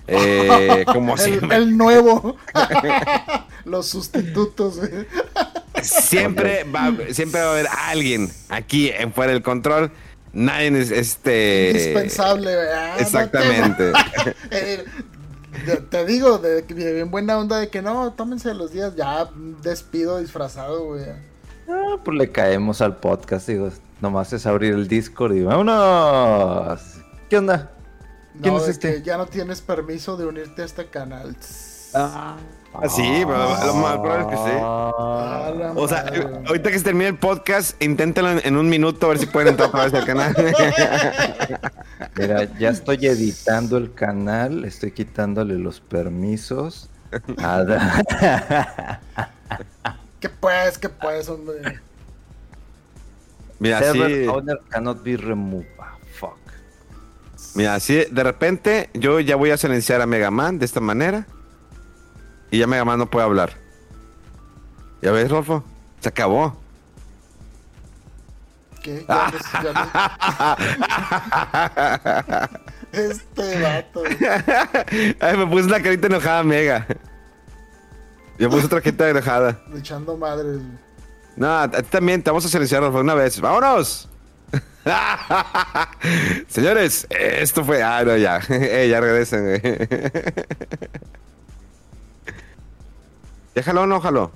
[0.07, 2.37] Eh, como El, siempre, el nuevo.
[3.67, 4.81] Los sustitutos.
[5.83, 9.91] siempre, va, siempre va a haber alguien aquí en Fuera del Control.
[10.33, 11.71] Nadie es este.
[11.73, 12.55] Indispensable.
[12.55, 13.93] no te- Exactamente.
[14.51, 14.85] Eh,
[15.91, 19.29] te- digo, de, de bien buena onda de que no, tómense los días, ya
[19.63, 21.05] despido disfrazado, güey.
[21.69, 23.71] Ah, pues le caemos al podcast, digo.
[24.01, 26.81] Nomás es abrir el Discord y vámonos.
[27.31, 27.71] ¿Qué onda?
[28.41, 28.95] ¿Quién No, es este?
[28.97, 31.35] que ya no tienes permiso de unirte a este canal.
[31.95, 32.37] Ah,
[32.79, 34.57] Ah, sí, pero lo más probable es que sí.
[34.61, 36.29] Ah, O sea, madre.
[36.47, 39.49] ahorita que se termine el podcast, inténtenlo en, en un minuto a ver si pueden
[39.49, 40.35] entrar otra vez al canal.
[42.19, 46.91] Mira, ya estoy editando el canal, estoy quitándole los permisos.
[47.43, 49.01] a Da-
[50.27, 50.77] ¿Qué pues?
[50.77, 51.79] ¿Qué pues, hombre?
[53.61, 55.69] Mira, Server sí, owner cannot be removed.
[55.79, 56.37] Ah, fuck.
[57.55, 61.29] mira, así de repente yo ya voy a silenciar a Mega Man de esta manera.
[62.51, 63.53] Y ya Mega Man no puede hablar.
[65.01, 65.63] ¿Ya ves, Rolfo?
[66.01, 66.57] Se acabó.
[68.83, 69.05] ¿Qué?
[69.07, 69.93] Ya no-
[70.43, 70.49] ya
[72.93, 74.03] Este vato.
[75.21, 76.85] Ay, me puse una carita enojada, Mega.
[78.39, 79.59] Yo puse otra carita enojada.
[79.77, 80.57] Echando madres.
[80.57, 80.79] güey.
[81.37, 83.41] No, a ti también te vamos a silenciar una vez.
[83.41, 84.09] ¡Vámonos!
[86.49, 87.83] Señores, esto fue.
[87.83, 88.41] Ah, no, ya.
[88.49, 89.45] Eh, ya regresen.
[89.45, 89.61] güey.
[93.55, 94.31] Déjalo o no, jalo.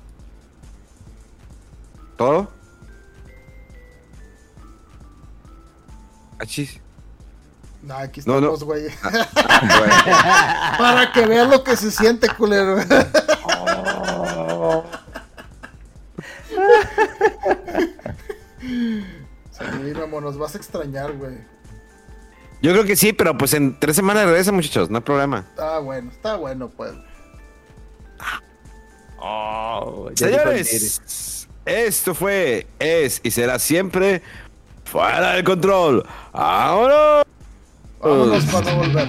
[2.16, 2.50] ¿Todo?
[6.38, 6.80] Achis.
[7.82, 8.54] No, aquí No, no.
[8.54, 8.82] estamos, güey.
[9.02, 9.94] Bueno.
[10.78, 12.76] Para que veas lo que se siente, culero.
[19.50, 19.64] Sí,
[19.94, 21.38] Memo, nos vas a extrañar, güey.
[22.62, 25.46] Yo creo que sí, pero pues en tres semanas regresa, muchachos, no hay problema.
[25.50, 26.92] Está bueno, está bueno, pues.
[29.18, 30.10] Oh.
[30.14, 34.22] Señores, esto fue, es y será siempre
[34.84, 36.06] fuera del control.
[36.32, 37.22] ¡Ahora!
[38.00, 39.08] Vámonos para no volver.